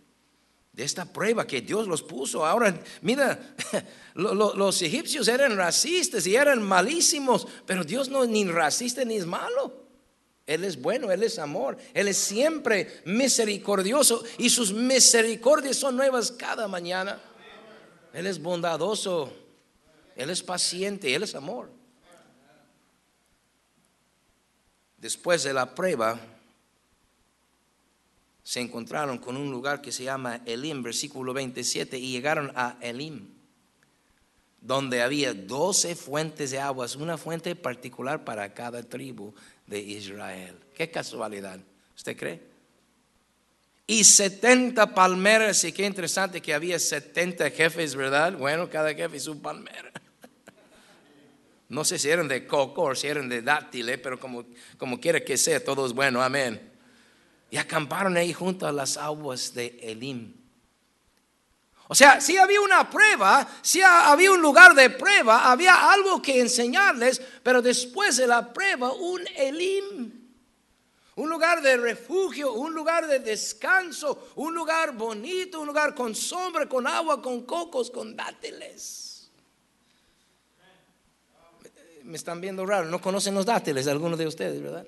de 0.73 0.83
esta 0.83 1.05
prueba 1.05 1.45
que 1.45 1.61
Dios 1.61 1.87
los 1.87 2.01
puso. 2.01 2.45
Ahora, 2.45 2.77
mira, 3.01 3.55
los 4.15 4.81
egipcios 4.81 5.27
eran 5.27 5.55
racistas 5.55 6.25
y 6.25 6.35
eran 6.35 6.61
malísimos, 6.61 7.47
pero 7.65 7.83
Dios 7.83 8.09
no 8.09 8.23
es 8.23 8.29
ni 8.29 8.45
racista 8.45 9.05
ni 9.05 9.15
es 9.15 9.25
malo. 9.25 9.83
Él 10.45 10.65
es 10.65 10.81
bueno, 10.81 11.11
Él 11.11 11.23
es 11.23 11.39
amor, 11.39 11.77
Él 11.93 12.07
es 12.09 12.17
siempre 12.17 13.01
misericordioso 13.05 14.23
y 14.37 14.49
sus 14.49 14.73
misericordias 14.73 15.77
son 15.77 15.95
nuevas 15.95 16.31
cada 16.31 16.67
mañana. 16.67 17.21
Él 18.11 18.27
es 18.27 18.41
bondadoso, 18.41 19.31
Él 20.15 20.31
es 20.31 20.41
paciente, 20.41 21.13
Él 21.13 21.23
es 21.23 21.35
amor. 21.35 21.69
Después 24.97 25.43
de 25.43 25.53
la 25.53 25.73
prueba, 25.75 26.19
se 28.43 28.59
encontraron 28.59 29.17
con 29.19 29.37
un 29.37 29.49
lugar 29.49 29.81
que 29.81 29.93
se 29.93 30.03
llama 30.03 30.41
Elim, 30.45 30.83
versículo 30.83 31.33
27, 31.33 31.97
y 31.97 32.11
llegaron 32.11 32.51
a 32.55 32.77
Elim, 32.81 33.29
donde 34.59 35.01
había 35.01 35.33
12 35.33 35.95
fuentes 35.95 36.51
de 36.51 36.59
aguas, 36.59 36.97
una 36.97 37.17
fuente 37.17 37.55
particular 37.55 38.25
para 38.25 38.53
cada 38.53 38.83
tribu 38.83 39.33
de 39.65 39.79
Israel. 39.79 40.55
Qué 40.75 40.91
casualidad, 40.91 41.59
¿usted 41.95 42.17
cree? 42.17 42.41
Y 43.87 44.03
70 44.03 44.93
palmeras, 44.93 45.63
y 45.63 45.71
qué 45.71 45.85
interesante 45.85 46.41
que 46.41 46.53
había 46.53 46.79
70 46.79 47.49
jefes, 47.49 47.95
¿verdad? 47.95 48.33
Bueno, 48.33 48.69
cada 48.69 48.93
jefe 48.93 49.17
es 49.17 49.27
un 49.27 49.41
palmera. 49.41 49.91
No 51.69 51.83
sé 51.83 51.97
si 51.97 52.07
eran 52.07 52.27
de 52.27 52.45
coco 52.45 52.83
o 52.83 52.93
si 52.93 53.07
eran 53.07 53.27
de 53.27 53.41
dátiles, 53.41 53.97
pero 53.97 54.19
como, 54.19 54.45
como 54.77 54.99
quiera 54.99 55.21
que 55.21 55.37
sea, 55.37 55.63
todo 55.63 55.87
es 55.87 55.93
bueno, 55.93 56.21
amén 56.21 56.72
y 57.53 57.57
acamparon 57.57 58.17
ahí 58.17 58.33
junto 58.33 58.65
a 58.65 58.71
las 58.71 58.97
aguas 58.97 59.53
de 59.53 59.77
Elim. 59.83 60.33
O 61.87 61.93
sea, 61.93 62.19
si 62.19 62.35
había 62.35 62.59
una 62.59 62.89
prueba, 62.89 63.47
si 63.61 63.79
había 63.79 64.31
un 64.31 64.41
lugar 64.41 64.73
de 64.73 64.89
prueba, 64.89 65.51
había 65.51 65.91
algo 65.91 66.19
que 66.19 66.41
enseñarles, 66.41 67.21
pero 67.43 67.61
después 67.61 68.17
de 68.17 68.25
la 68.25 68.51
prueba, 68.51 68.91
un 68.93 69.21
Elim. 69.35 70.11
Un 71.15 71.29
lugar 71.29 71.61
de 71.61 71.77
refugio, 71.77 72.53
un 72.53 72.73
lugar 72.73 73.05
de 73.05 73.19
descanso, 73.19 74.29
un 74.37 74.55
lugar 74.55 74.93
bonito, 74.93 75.61
un 75.61 75.67
lugar 75.67 75.93
con 75.93 76.15
sombra, 76.15 76.67
con 76.67 76.87
agua, 76.87 77.21
con 77.21 77.43
cocos, 77.43 77.91
con 77.91 78.15
dátiles. 78.15 79.29
me 82.01 82.17
están 82.17 82.41
viendo 82.41 82.65
raro, 82.65 82.87
no 82.87 82.99
conocen 82.99 83.35
los 83.35 83.45
dátiles, 83.45 83.87
algunos 83.87 84.17
de 84.17 84.25
ustedes, 84.25 84.59
¿verdad? 84.59 84.87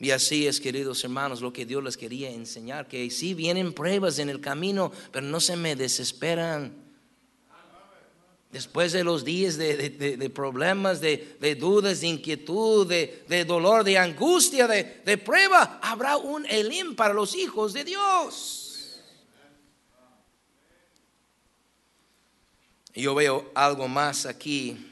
Y 0.00 0.12
así 0.12 0.46
es, 0.46 0.60
queridos 0.60 1.02
hermanos, 1.02 1.40
lo 1.40 1.52
que 1.52 1.66
Dios 1.66 1.82
les 1.82 1.96
quería 1.96 2.30
enseñar, 2.30 2.86
que 2.86 3.10
sí 3.10 3.34
vienen 3.34 3.72
pruebas 3.72 4.20
en 4.20 4.28
el 4.28 4.40
camino, 4.40 4.92
pero 5.10 5.26
no 5.26 5.40
se 5.40 5.56
me 5.56 5.74
desesperan. 5.74 6.72
Después 8.52 8.92
de 8.92 9.04
los 9.04 9.24
días 9.24 9.58
de, 9.58 10.30
problemas, 10.32 11.00
de, 11.00 11.56
dudas, 11.58 12.00
de 12.00 12.06
inquietud, 12.06 12.86
de, 12.86 13.44
dolor, 13.44 13.82
de 13.82 13.98
angustia, 13.98 14.68
de, 14.68 15.18
prueba, 15.18 15.80
habrá 15.82 16.16
un 16.16 16.46
Elim 16.46 16.94
para 16.94 17.12
los 17.12 17.34
hijos 17.34 17.72
de 17.72 17.84
Dios. 17.84 19.00
Yo 22.94 23.14
veo 23.14 23.50
algo 23.54 23.86
más 23.86 24.26
aquí 24.26 24.87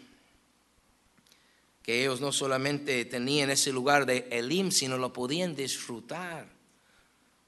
que 1.86 2.02
ellos 2.02 2.20
no 2.20 2.32
solamente 2.32 3.04
tenían 3.04 3.48
ese 3.48 3.70
lugar 3.70 4.06
de 4.06 4.26
Elim, 4.32 4.72
sino 4.72 4.98
lo 4.98 5.12
podían 5.12 5.54
disfrutar. 5.54 6.48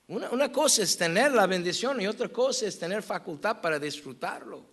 Una, 0.06 0.52
cosa 0.52 0.84
es 0.84 0.96
tener 0.96 1.32
la 1.32 1.48
bendición 1.48 2.00
y 2.00 2.06
otra 2.06 2.28
cosa 2.28 2.66
es 2.66 2.78
tener 2.78 3.02
facultad 3.02 3.60
para 3.60 3.80
disfrutarlo. 3.80 4.64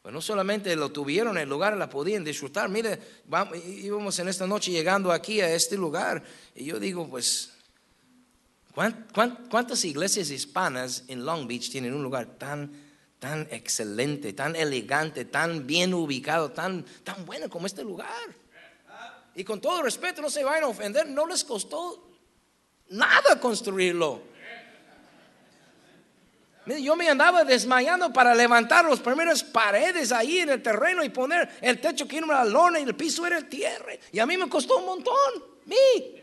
Pues 0.00 0.14
no 0.14 0.20
solamente 0.20 0.76
lo 0.76 0.92
tuvieron, 0.92 1.36
el 1.36 1.48
lugar 1.48 1.76
la 1.76 1.90
podían 1.90 2.22
disfrutar. 2.22 2.68
Mire, 2.68 3.00
íbamos 3.66 4.16
en 4.20 4.28
esta 4.28 4.46
noche 4.46 4.70
llegando 4.70 5.10
aquí 5.10 5.40
a 5.40 5.52
este 5.52 5.76
lugar 5.76 6.22
y 6.54 6.66
yo 6.66 6.78
digo, 6.78 7.08
pues, 7.08 7.50
¿cuántas 9.50 9.84
iglesias 9.84 10.30
hispanas 10.30 11.02
en 11.08 11.26
Long 11.26 11.48
Beach 11.48 11.70
tienen 11.70 11.92
un 11.92 12.04
lugar 12.04 12.26
tan, 12.38 12.70
tan 13.18 13.48
excelente, 13.50 14.32
tan 14.32 14.54
elegante, 14.54 15.24
tan 15.24 15.66
bien 15.66 15.92
ubicado, 15.92 16.52
tan, 16.52 16.84
tan 17.02 17.26
bueno 17.26 17.50
como 17.50 17.66
este 17.66 17.82
lugar? 17.82 18.43
Y 19.34 19.44
con 19.44 19.60
todo 19.60 19.82
respeto, 19.82 20.22
no 20.22 20.30
se 20.30 20.44
vayan 20.44 20.64
a 20.64 20.68
ofender, 20.68 21.08
no 21.08 21.26
les 21.26 21.44
costó 21.44 22.08
nada 22.88 23.40
construirlo. 23.40 24.22
Yo 26.66 26.96
me 26.96 27.08
andaba 27.08 27.44
desmayando 27.44 28.10
para 28.12 28.34
levantar 28.34 28.86
las 28.86 29.00
primeras 29.00 29.42
paredes 29.42 30.12
ahí 30.12 30.38
en 30.38 30.48
el 30.48 30.62
terreno 30.62 31.04
y 31.04 31.10
poner 31.10 31.58
el 31.60 31.78
techo 31.78 32.08
que 32.08 32.16
era 32.16 32.26
una 32.26 32.44
lona 32.44 32.80
y 32.80 32.84
el 32.84 32.96
piso 32.96 33.26
era 33.26 33.36
el 33.36 33.48
tierra. 33.48 33.92
Y 34.10 34.18
a 34.18 34.24
mí 34.24 34.36
me 34.38 34.48
costó 34.48 34.78
un 34.78 34.86
montón. 34.86 35.44
Mí. 35.66 36.22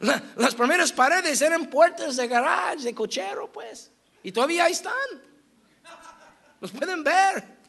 Las 0.36 0.54
primeras 0.54 0.92
paredes 0.92 1.40
eran 1.40 1.66
puertas 1.66 2.16
de 2.16 2.28
garage, 2.28 2.84
de 2.84 2.94
cochero, 2.94 3.50
pues. 3.50 3.90
Y 4.22 4.32
todavía 4.32 4.64
ahí 4.64 4.72
están. 4.72 4.92
Los 6.60 6.70
pueden 6.72 7.02
ver. 7.02 7.59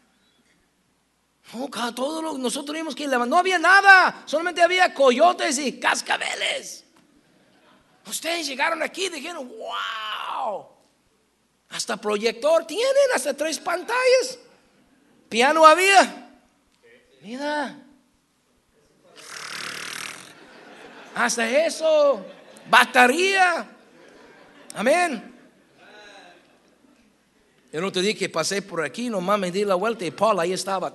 Todo 1.95 2.37
nosotros 2.37 2.67
teníamos 2.67 2.95
que. 2.95 3.07
No 3.07 3.37
había 3.37 3.59
nada, 3.59 4.23
solamente 4.25 4.61
había 4.61 4.93
coyotes 4.93 5.57
y 5.59 5.79
cascabeles. 5.79 6.85
Ustedes 8.07 8.47
llegaron 8.47 8.81
aquí 8.81 9.05
y 9.05 9.09
dijeron, 9.09 9.47
wow. 9.47 10.67
Hasta 11.69 11.97
proyector 11.97 12.65
tienen, 12.65 12.87
hasta 13.13 13.35
tres 13.35 13.59
pantallas. 13.59 14.39
Piano 15.29 15.65
había. 15.65 16.29
Mira. 17.21 17.77
Hasta 21.15 21.49
eso. 21.49 22.25
Batería. 22.69 23.69
Amén. 24.73 25.27
Yo 27.71 27.79
no 27.79 27.91
te 27.91 28.01
dije 28.01 28.17
que 28.17 28.29
pasé 28.29 28.61
por 28.61 28.83
aquí, 28.83 29.09
nomás 29.09 29.39
me 29.39 29.49
di 29.51 29.63
la 29.63 29.75
vuelta 29.75 30.03
y 30.03 30.11
Paul 30.11 30.39
ahí 30.39 30.51
estaba. 30.51 30.93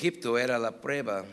Egipto 0.00 0.38
era 0.38 0.58
la 0.58 0.80
prueba 0.80 1.26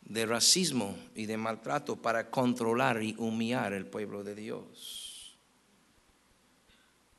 de 0.00 0.24
racismo 0.24 0.96
y 1.14 1.26
de 1.26 1.36
maltrato 1.36 1.96
para 1.96 2.30
controlar 2.30 3.02
y 3.02 3.14
humillar 3.18 3.74
el 3.74 3.84
pueblo 3.84 4.24
de 4.24 4.34
Dios. 4.34 5.36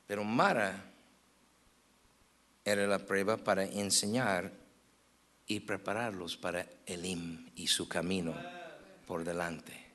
Pero 0.08 0.24
Mara 0.24 0.84
era 2.64 2.88
la 2.88 2.98
prueba 2.98 3.36
para 3.36 3.62
enseñar 3.62 4.50
y 5.46 5.60
prepararlos 5.60 6.36
para 6.36 6.66
Elim 6.86 7.48
y 7.54 7.68
su 7.68 7.88
camino 7.88 8.34
por 9.06 9.22
delante. 9.22 9.92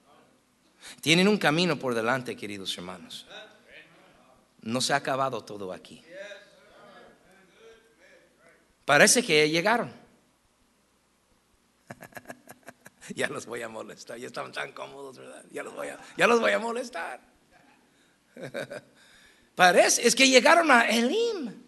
Tienen 1.01 1.27
un 1.27 1.37
camino 1.37 1.77
por 1.77 1.93
delante, 1.93 2.37
queridos 2.37 2.77
hermanos. 2.77 3.27
No 4.61 4.79
se 4.79 4.93
ha 4.93 4.95
acabado 4.95 5.43
todo 5.43 5.73
aquí. 5.73 6.01
Parece 8.85 9.23
que 9.23 9.49
llegaron. 9.49 9.91
ya 13.15 13.27
los 13.27 13.47
voy 13.47 13.63
a 13.63 13.67
molestar. 13.67 14.17
Ya 14.17 14.27
están 14.27 14.51
tan 14.51 14.71
cómodos, 14.71 15.17
¿verdad? 15.17 15.43
Ya 15.51 15.63
los 15.63 15.73
voy 15.73 15.87
a, 15.87 15.99
ya 16.15 16.27
los 16.27 16.39
voy 16.39 16.51
a 16.51 16.59
molestar. 16.59 17.19
Parece, 19.55 20.07
es 20.07 20.15
que 20.15 20.29
llegaron 20.29 20.69
a 20.69 20.87
Elim. 20.87 21.63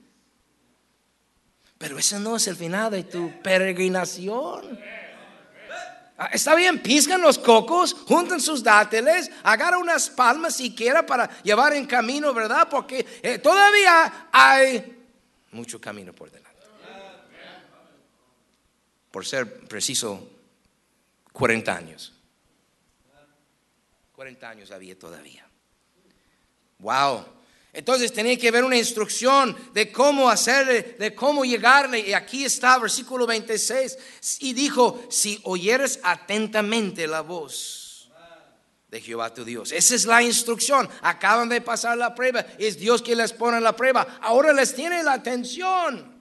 Pero 1.79 1.97
ese 1.97 2.19
no 2.19 2.35
es 2.35 2.47
el 2.47 2.55
final 2.55 2.91
de 2.91 3.03
tu 3.03 3.41
peregrinación. 3.41 4.79
Ah, 6.19 6.29
está 6.33 6.55
bien, 6.55 6.81
piscan 6.81 7.21
los 7.21 7.37
cocos, 7.37 7.93
juntan 7.93 8.41
sus 8.41 8.63
dátiles, 8.63 9.29
agarran 9.43 9.81
unas 9.81 10.09
palmas 10.09 10.55
siquiera 10.55 11.05
para 11.05 11.29
llevar 11.43 11.73
en 11.73 11.85
camino, 11.85 12.33
¿verdad? 12.33 12.67
Porque 12.69 13.05
eh, 13.21 13.37
todavía 13.37 14.27
hay 14.31 15.05
mucho 15.51 15.79
camino 15.79 16.13
por 16.13 16.31
delante 16.31 16.46
por 19.11 19.25
ser 19.25 19.67
preciso, 19.67 20.29
40 21.33 21.75
años. 21.75 22.13
40 24.13 24.49
años 24.49 24.71
había 24.71 24.97
todavía. 24.97 25.45
Wow. 26.79 27.25
Entonces 27.73 28.11
tenía 28.11 28.37
que 28.37 28.47
haber 28.47 28.63
una 28.63 28.77
instrucción 28.77 29.55
de 29.73 29.91
cómo 29.91 30.29
hacerle, 30.29 30.95
de 30.97 31.13
cómo 31.13 31.45
llegarle. 31.45 31.99
Y 31.99 32.13
aquí 32.13 32.43
está, 32.43 32.79
versículo 32.79 33.27
26. 33.27 33.97
Y 34.39 34.53
dijo, 34.53 35.05
si 35.09 35.39
oyeres 35.43 35.99
atentamente 36.01 37.05
la 37.05 37.21
voz 37.21 38.09
de 38.87 39.01
Jehová 39.01 39.33
tu 39.33 39.45
Dios. 39.45 39.71
Esa 39.71 39.93
es 39.93 40.05
la 40.05 40.23
instrucción. 40.23 40.89
Acaban 41.01 41.49
de 41.49 41.61
pasar 41.61 41.97
la 41.97 42.15
prueba. 42.15 42.43
Es 42.57 42.79
Dios 42.79 43.03
quien 43.03 43.19
les 43.19 43.33
pone 43.33 43.61
la 43.61 43.75
prueba. 43.75 44.17
Ahora 44.21 44.53
les 44.53 44.73
tiene 44.73 45.03
la 45.03 45.13
atención. 45.13 46.16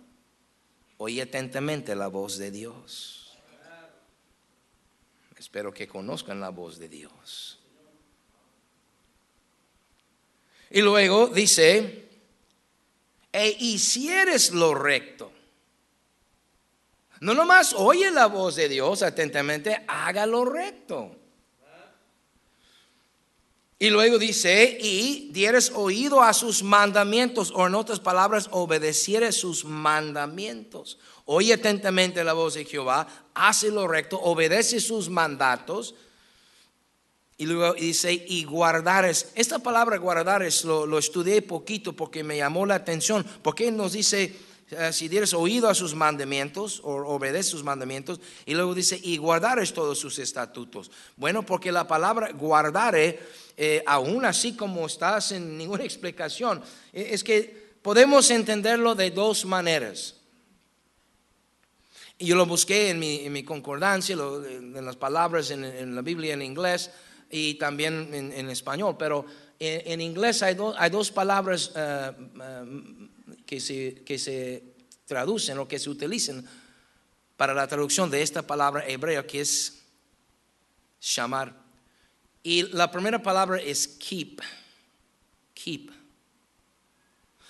Oye 0.98 1.22
atentamente 1.22 1.94
la 1.94 2.08
voz 2.08 2.38
de 2.38 2.50
Dios. 2.50 3.36
Espero 5.38 5.72
que 5.72 5.86
conozcan 5.86 6.40
la 6.40 6.48
voz 6.48 6.78
de 6.78 6.88
Dios. 6.88 7.58
Y 10.70 10.80
luego 10.80 11.28
dice, 11.28 12.08
e 13.32 13.56
hicieres 13.60 14.50
lo 14.50 14.74
recto. 14.74 15.30
No 17.20 17.34
nomás 17.34 17.74
oye 17.74 18.10
la 18.10 18.26
voz 18.26 18.56
de 18.56 18.68
Dios 18.68 19.02
atentamente, 19.02 19.84
haga 19.86 20.26
lo 20.26 20.44
recto. 20.44 21.16
Y 23.78 23.90
luego 23.90 24.18
dice, 24.18 24.78
y 24.80 25.28
dieres 25.32 25.70
oído 25.74 26.22
a 26.22 26.32
sus 26.32 26.62
mandamientos, 26.62 27.52
o 27.54 27.66
en 27.66 27.74
otras 27.74 28.00
palabras, 28.00 28.48
obedecieres 28.50 29.36
sus 29.36 29.66
mandamientos. 29.66 30.98
Oye 31.26 31.52
atentamente 31.52 32.24
la 32.24 32.32
voz 32.32 32.54
de 32.54 32.64
Jehová, 32.64 33.06
hace 33.34 33.70
lo 33.70 33.86
recto, 33.86 34.18
obedece 34.18 34.80
sus 34.80 35.10
mandatos. 35.10 35.94
Y 37.36 37.44
luego 37.44 37.74
dice, 37.74 38.14
y 38.14 38.44
guardares. 38.44 39.32
Esta 39.34 39.58
palabra 39.58 39.98
guardares 39.98 40.64
lo, 40.64 40.86
lo 40.86 40.96
estudié 40.96 41.42
poquito 41.42 41.92
porque 41.92 42.24
me 42.24 42.38
llamó 42.38 42.64
la 42.64 42.76
atención, 42.76 43.26
porque 43.42 43.70
nos 43.70 43.92
dice, 43.92 44.34
eh, 44.70 44.92
si 44.92 45.06
dieres 45.06 45.32
oído 45.32 45.68
a 45.68 45.74
sus 45.74 45.94
mandamientos 45.94 46.80
o 46.82 46.96
obedeces 47.14 47.46
sus 47.46 47.62
mandamientos, 47.62 48.20
y 48.44 48.54
luego 48.54 48.74
dice, 48.74 48.98
y 49.00 49.16
guardares 49.16 49.72
todos 49.72 49.98
sus 49.98 50.18
estatutos. 50.18 50.90
Bueno, 51.16 51.46
porque 51.46 51.70
la 51.70 51.86
palabra 51.86 52.32
guardare, 52.32 53.20
eh, 53.56 53.84
aún 53.86 54.24
así 54.24 54.56
como 54.56 54.86
está 54.86 55.20
sin 55.20 55.56
ninguna 55.56 55.84
explicación, 55.84 56.60
e, 56.92 57.14
es 57.14 57.22
que 57.22 57.76
podemos 57.80 58.28
entenderlo 58.32 58.96
de 58.96 59.12
dos 59.12 59.44
maneras. 59.44 60.16
Y 62.18 62.26
yo 62.26 62.34
lo 62.34 62.44
busqué 62.44 62.90
en 62.90 62.98
mi, 62.98 63.44
concordancia, 63.44 64.14
en 64.16 64.84
las 64.84 64.96
palabras 64.96 65.50
en, 65.50 65.94
la 65.94 66.02
Biblia 66.02 66.32
en 66.32 66.40
inglés 66.42 66.90
y 67.30 67.54
también 67.54 68.08
en, 68.12 68.48
español, 68.48 68.96
pero 68.98 69.26
en, 69.60 70.00
inglés 70.00 70.42
hay, 70.42 70.56
hay, 70.78 70.90
dos 70.90 71.10
palabras. 71.10 71.72
Uh, 71.76 73.15
que 73.46 73.60
se, 73.60 74.02
que 74.04 74.18
se 74.18 74.62
traducen 75.06 75.58
o 75.58 75.68
que 75.68 75.78
se 75.78 75.88
utilizan 75.88 76.44
para 77.36 77.54
la 77.54 77.66
traducción 77.66 78.10
de 78.10 78.22
esta 78.22 78.42
palabra 78.42 78.86
hebrea 78.86 79.26
que 79.26 79.40
es 79.40 79.82
llamar. 81.00 81.54
Y 82.42 82.62
la 82.74 82.90
primera 82.90 83.22
palabra 83.22 83.60
es 83.60 83.86
keep. 83.86 84.40
Keep. 85.54 85.90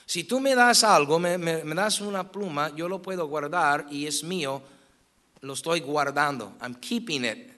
Si 0.06 0.24
tú 0.24 0.38
me 0.38 0.54
das 0.54 0.84
algo, 0.84 1.18
me, 1.18 1.36
me, 1.36 1.74
das 1.74 2.00
una 2.00 2.30
pluma, 2.30 2.74
yo 2.76 2.88
lo 2.88 3.02
puedo 3.02 3.26
guardar 3.26 3.86
y 3.90 4.06
es 4.06 4.22
mío, 4.22 4.62
lo 5.40 5.54
estoy 5.54 5.80
guardando. 5.80 6.54
I'm 6.60 6.76
keeping 6.76 7.24
it. 7.24 7.52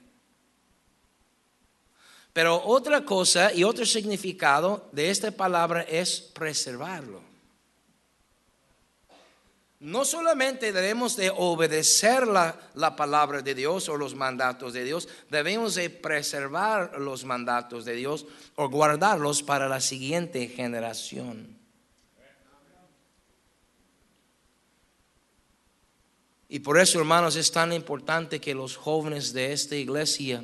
Pero 2.33 2.61
otra 2.65 3.05
cosa 3.05 3.53
y 3.53 3.63
otro 3.63 3.85
significado 3.85 4.89
de 4.91 5.09
esta 5.09 5.31
palabra 5.31 5.83
es 5.83 6.19
preservarlo. 6.21 7.28
No 9.79 10.03
solamente 10.03 10.73
debemos 10.73 11.15
de 11.15 11.29
obedecer 11.29 12.27
la, 12.27 12.59
la, 12.73 12.97
palabra 12.97 13.41
de 13.41 13.55
Dios 13.55 13.87
o 13.87 13.95
los 13.95 14.13
mandatos 14.13 14.73
de 14.73 14.83
Dios, 14.83 15.07
debemos 15.29 15.75
de 15.75 15.89
preservar 15.89 16.99
los 16.99 17.23
mandatos 17.23 17.85
de 17.85 17.93
Dios 17.93 18.25
o 18.55 18.67
guardarlos 18.69 19.41
para 19.41 19.69
la 19.69 19.79
siguiente 19.79 20.47
generación. 20.47 21.57
Y 26.49 26.59
por 26.59 26.77
eso, 26.77 26.99
hermanos, 26.99 27.37
es 27.37 27.51
tan 27.51 27.71
importante 27.71 28.41
que 28.41 28.55
los 28.55 28.75
jóvenes 28.75 29.31
de 29.31 29.53
esta 29.53 29.75
iglesia 29.75 30.43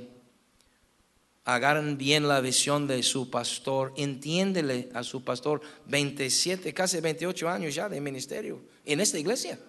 agarren 1.45 1.97
bien 1.97 2.27
la 2.27 2.41
visión 2.41 2.87
de 2.87 3.03
su 3.03 3.29
pastor, 3.29 3.93
entiéndele 3.95 4.89
a 4.95 5.03
su 5.03 5.23
pastor 5.23 5.61
27, 5.85 6.73
casi 6.73 6.99
28 6.99 7.47
años 7.47 7.75
ya 7.75 7.87
de 7.87 8.01
ministerio 8.01 8.61
en 8.83 8.99
esta 8.99 9.19
iglesia. 9.19 9.59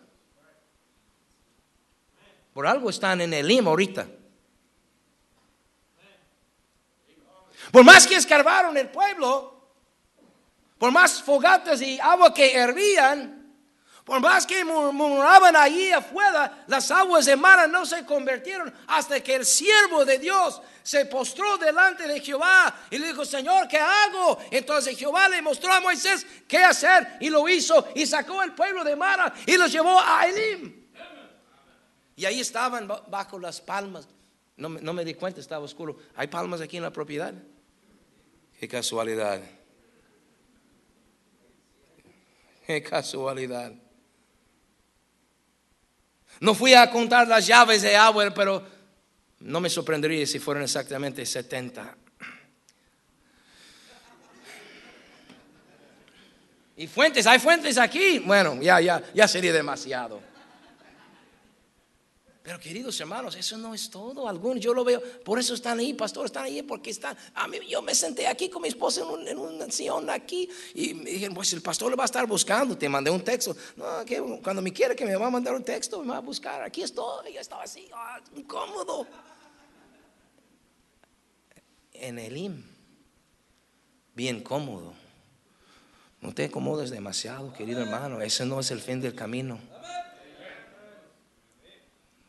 Por 2.55 2.67
algo 2.67 2.89
están 2.89 3.21
en 3.21 3.35
el 3.35 3.47
Lima 3.47 3.71
ahorita. 3.71 4.09
Por 7.71 7.85
más 7.85 8.07
que 8.07 8.17
escarbaron 8.17 8.75
el 8.79 8.89
pueblo, 8.89 9.69
por 10.79 10.91
más 10.91 11.23
fogatas 11.23 11.83
y 11.83 12.01
agua 12.01 12.33
que 12.33 12.55
hervían, 12.55 13.36
por 14.07 14.21
más 14.21 14.47
que 14.47 14.65
murmuraban 14.65 15.57
allí 15.57 15.91
afuera, 15.91 16.63
las 16.69 16.93
aguas 16.93 17.27
de 17.27 17.35
Mara 17.35 17.67
no 17.67 17.85
se 17.85 18.07
convirtieron 18.07 18.73
hasta 18.87 19.19
que 19.19 19.35
el 19.35 19.45
siervo 19.45 20.05
de 20.05 20.21
Dios 20.21 20.63
se 20.85 21.07
postró 21.07 21.59
delante 21.59 22.07
de 22.07 22.21
Jehová 22.21 22.73
y 22.89 22.99
le 22.99 23.09
dijo, 23.09 23.25
Señor, 23.25 23.67
¿qué 23.67 23.79
hago? 23.79 24.39
Entonces 24.53 24.97
Jehová 24.97 25.29
le 25.29 25.43
mostró 25.43 25.73
a 25.73 25.81
Moisés 25.81 26.25
qué 26.47 26.59
hacer 26.59 27.17
y 27.19 27.31
lo 27.31 27.49
hizo 27.49 27.89
y 27.97 28.07
sacó 28.07 28.45
el 28.45 28.53
pueblo 28.53 28.85
de 28.85 28.95
Mara 28.95 29.35
y 29.45 29.57
los 29.57 29.73
llevó 29.73 30.01
a 30.01 30.25
Elim. 30.25 30.87
Y 32.15 32.27
ahí 32.27 32.39
estaban 32.39 32.87
bajo 33.09 33.41
las 33.41 33.61
palmas. 33.61 34.07
No, 34.57 34.69
no 34.69 34.93
me 34.93 35.05
di 35.05 35.15
cuenta, 35.15 35.41
estaba 35.41 35.65
oscuro. 35.65 35.99
¿Hay 36.15 36.29
palmas 36.29 36.61
aquí 36.61 36.77
en 36.77 36.85
la 36.85 36.93
propiedad? 36.93 37.35
Qué 38.61 38.69
casualidad. 38.69 39.41
Qué 42.65 42.81
casualidad. 42.85 43.73
No 46.41 46.55
fui 46.55 46.75
a 46.75 46.91
contar 46.91 47.27
las 47.29 47.47
llaves 47.47 47.83
de 47.83 47.97
agua, 47.97 48.33
pero 48.35 48.63
no 49.41 49.61
me 49.61 49.71
sorprendería 49.71 50.27
si 50.27 50.39
fueran 50.39 50.65
exactamente 50.65 51.25
70. 51.25 51.97
Y 56.79 56.87
fuentes, 56.87 57.27
hay 57.27 57.39
fuentes 57.39 57.79
aquí. 57.79 58.19
Bueno, 58.19 58.61
ya, 58.61 58.81
ya, 58.81 59.03
ya 59.15 59.27
sería 59.27 59.53
demasiado. 59.53 60.36
Pero 62.47 62.61
queridos 62.61 63.01
hermanos, 63.01 63.35
eso 63.35 63.59
no 63.59 63.75
es 63.75 63.91
todo. 63.91 64.29
Algunos 64.29 64.61
yo 64.61 64.73
lo 64.73 64.85
veo, 64.85 65.03
por 65.25 65.37
eso 65.37 65.53
están 65.53 65.81
ahí, 65.81 65.95
pastor, 65.95 66.27
están 66.27 66.45
ahí 66.45 66.63
porque 66.63 66.91
están. 66.91 67.17
A 67.35 67.49
mí 67.49 67.59
yo 67.69 67.83
me 67.83 67.93
senté 67.93 68.29
aquí 68.29 68.49
con 68.49 68.63
mi 68.63 68.69
esposa 68.69 69.01
en, 69.01 69.09
un, 69.09 69.27
en 69.27 69.37
una 69.37 69.69
sillón 69.69 70.09
aquí 70.09 70.49
y 70.73 70.95
me 70.95 71.11
dijeron, 71.11 71.35
pues 71.35 71.53
el 71.55 71.61
pastor 71.61 71.91
le 71.91 71.97
va 71.97 72.05
a 72.05 72.07
estar 72.07 72.25
buscando. 72.25 72.79
Te 72.79 72.89
mandé 72.89 73.11
un 73.11 73.25
texto. 73.25 73.57
No, 73.75 74.05
que 74.05 74.21
cuando 74.45 74.63
me 74.63 74.73
quiere 74.73 74.95
que 74.95 75.05
me 75.05 75.17
va 75.17 75.27
a 75.27 75.31
mandar 75.31 75.57
un 75.57 75.65
texto, 75.65 76.01
me 76.03 76.11
va 76.11 76.19
a 76.19 76.21
buscar. 76.21 76.63
Aquí 76.63 76.83
estoy. 76.83 77.35
Yo 77.35 77.41
estaba 77.41 77.65
así, 77.65 77.89
ah, 77.93 78.21
incómodo. 78.37 79.09
En 81.95 82.21
el 82.21 82.37
IM, 82.37 82.65
bien 84.15 84.41
cómodo. 84.41 84.93
No 86.21 86.33
te 86.33 86.45
acomodes 86.45 86.91
demasiado, 86.91 87.53
querido 87.53 87.83
hermano. 87.83 88.21
Ese 88.21 88.47
no 88.47 88.61
es 88.61 88.71
el 88.71 88.81
fin 88.81 89.01
del 89.01 89.17
camino. 89.17 89.59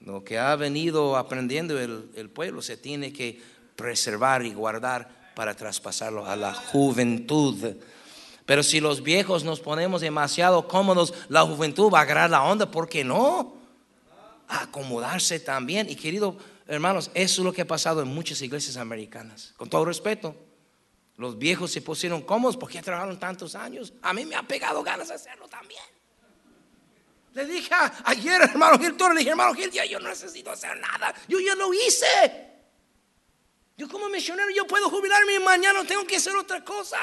Lo 0.07 0.23
que 0.23 0.39
ha 0.39 0.55
venido 0.55 1.17
aprendiendo 1.17 1.77
el, 1.77 2.29
pueblo 2.29 2.61
se 2.61 2.77
tiene 2.77 3.11
que 3.11 3.41
preservar 3.75 4.45
y 4.45 4.53
guardar 4.53 5.33
para 5.35 5.53
traspasarlo 5.53 6.25
a 6.25 6.37
la 6.37 6.53
juventud. 6.53 7.75
Pero 8.45 8.63
si 8.63 8.79
los 8.79 9.03
viejos 9.03 9.43
nos 9.43 9.59
ponemos 9.59 9.99
demasiado 9.99 10.65
cómodos, 10.65 11.13
la 11.27 11.41
juventud 11.41 11.91
va 11.93 11.99
a 11.99 12.01
agarrar 12.03 12.29
la 12.29 12.43
onda, 12.43 12.71
¿por 12.71 12.87
qué 12.87 13.03
no? 13.03 13.57
Acomodarse 14.47 15.41
también. 15.41 15.89
Y 15.89 15.97
querido 15.97 16.37
hermanos, 16.67 17.11
eso 17.13 17.41
es 17.41 17.45
lo 17.45 17.51
que 17.51 17.63
ha 17.63 17.67
pasado 17.67 18.01
en 18.01 18.07
muchas 18.07 18.41
iglesias 18.41 18.77
americanas. 18.77 19.55
Con 19.57 19.69
todo 19.69 19.83
respeto, 19.83 20.37
los 21.17 21.37
viejos 21.37 21.69
se 21.69 21.81
pusieron 21.81 22.21
cómodos 22.21 22.55
porque 22.55 22.81
trabajaron 22.81 23.19
tantos 23.19 23.55
años. 23.55 23.91
A 24.01 24.13
mí 24.13 24.25
me 24.25 24.37
ha 24.37 24.43
pegado 24.43 24.81
ganas 24.83 25.09
de 25.09 25.15
hacerlo 25.15 25.49
también. 25.49 25.83
Le 27.37 27.45
dije 27.45 27.69
ayer, 28.05 28.41
hermano 28.41 28.79
Gil, 28.79 28.95
le 28.97 29.19
dije, 29.19 29.29
hermano 29.29 29.53
Gil, 29.53 29.69
ya 29.69 29.85
yo 29.85 29.99
no 29.99 30.09
necesito 30.09 30.49
hacer 30.49 30.75
nada. 30.79 31.13
Yo 31.27 31.39
ya 31.39 31.53
lo 31.53 31.71
hice. 31.71 32.47
Yo 33.77 33.87
como 33.87 34.09
misionero, 34.09 34.49
yo 34.49 34.65
puedo 34.65 34.89
jubilarme 34.89 35.35
y 35.35 35.39
mañana 35.39 35.83
tengo 35.85 36.03
que 36.03 36.15
hacer 36.15 36.35
otra 36.35 36.65
cosa. 36.65 36.97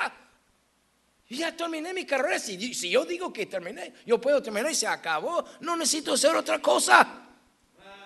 Yo 1.29 1.37
ya 1.37 1.57
terminé 1.57 1.95
mi 1.95 2.05
carrera. 2.05 2.41
Si, 2.41 2.75
si 2.75 2.91
yo 2.91 3.05
digo 3.05 3.33
que 3.33 3.47
terminé, 3.47 3.95
yo 4.05 4.21
puedo 4.21 4.43
terminar 4.43 4.73
y 4.73 4.75
se 4.75 4.89
acabó. 4.89 5.45
No 5.61 5.77
necesito 5.77 6.15
hacer 6.15 6.35
otra 6.35 6.61
cosa. 6.61 7.07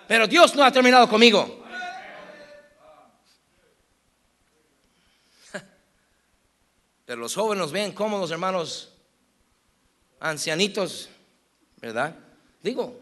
Pero 0.06 0.26
Dios 0.26 0.54
no 0.54 0.62
ha 0.62 0.70
terminado 0.70 1.08
conmigo. 1.08 1.64
Pero 7.06 7.20
los 7.22 7.34
jóvenes 7.34 7.72
ven 7.72 7.92
cómodos, 7.92 8.30
hermanos, 8.30 8.92
ancianitos 10.20 11.08
¿verdad? 11.80 12.16
Digo, 12.62 12.98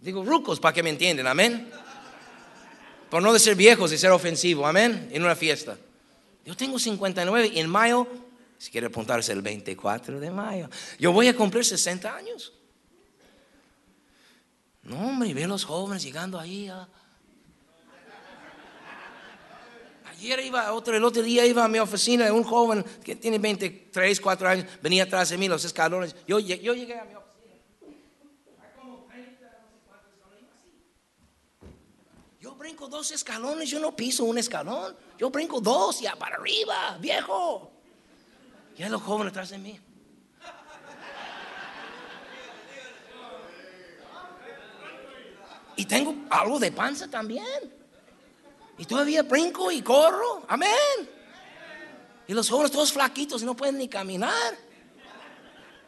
digo 0.00 0.24
rucos 0.24 0.60
para 0.60 0.72
que 0.72 0.82
me 0.82 0.90
entiendan, 0.90 1.26
amén. 1.26 1.70
Por 3.10 3.22
no 3.22 3.32
decir 3.32 3.54
viejos 3.54 3.92
y 3.92 3.98
ser 3.98 4.10
ofensivo, 4.10 4.66
amén, 4.66 5.08
en 5.12 5.22
una 5.22 5.36
fiesta. 5.36 5.76
Yo 6.44 6.56
tengo 6.56 6.78
59 6.78 7.52
y 7.54 7.58
en 7.60 7.68
mayo, 7.68 8.06
si 8.58 8.70
quiere 8.70 8.86
apuntarse 8.86 9.32
el 9.32 9.42
24 9.42 10.18
de 10.18 10.30
mayo, 10.30 10.68
yo 10.98 11.12
voy 11.12 11.28
a 11.28 11.36
cumplir 11.36 11.64
60 11.64 12.14
años. 12.14 12.52
No, 14.82 15.08
hombre, 15.08 15.32
ve 15.34 15.46
los 15.46 15.64
jóvenes 15.64 16.02
llegando 16.02 16.40
ahí. 16.40 16.70
Ayer 20.06 20.40
iba, 20.40 20.72
otro, 20.72 20.96
el 20.96 21.04
otro 21.04 21.22
día 21.22 21.44
iba 21.46 21.64
a 21.64 21.68
mi 21.68 21.78
oficina, 21.78 22.32
un 22.32 22.44
joven 22.44 22.84
que 23.04 23.16
tiene 23.16 23.38
23, 23.38 24.20
4 24.20 24.48
años, 24.48 24.66
venía 24.80 25.04
atrás 25.04 25.30
de 25.30 25.38
mí 25.38 25.48
los 25.48 25.64
escalones. 25.64 26.16
Yo, 26.26 26.38
yo 26.38 26.74
llegué 26.74 26.98
a 26.98 27.04
mi 27.04 27.14
oficina. 27.14 27.21
Brinco 32.56 32.88
dos 32.88 33.12
escalones, 33.12 33.70
yo 33.70 33.78
no 33.78 33.94
piso 33.94 34.24
un 34.24 34.36
escalón, 34.36 34.96
yo 35.16 35.30
brinco 35.30 35.60
dos 35.60 36.00
ya 36.00 36.16
para 36.16 36.34
arriba, 36.34 36.98
viejo. 36.98 37.70
Y 38.76 38.82
hay 38.82 38.90
los 38.90 39.00
jóvenes 39.00 39.30
atrás 39.30 39.50
de 39.50 39.58
mí. 39.58 39.80
Y 45.76 45.84
tengo 45.86 46.16
algo 46.30 46.58
de 46.58 46.72
panza 46.72 47.08
también. 47.08 47.72
Y 48.76 48.84
todavía 48.84 49.22
brinco 49.22 49.70
y 49.70 49.80
corro. 49.80 50.44
Amén. 50.48 50.68
Y 52.26 52.34
los 52.34 52.48
jóvenes 52.50 52.72
todos 52.72 52.92
flaquitos 52.92 53.42
y 53.42 53.44
no 53.44 53.54
pueden 53.54 53.78
ni 53.78 53.88
caminar. 53.88 54.56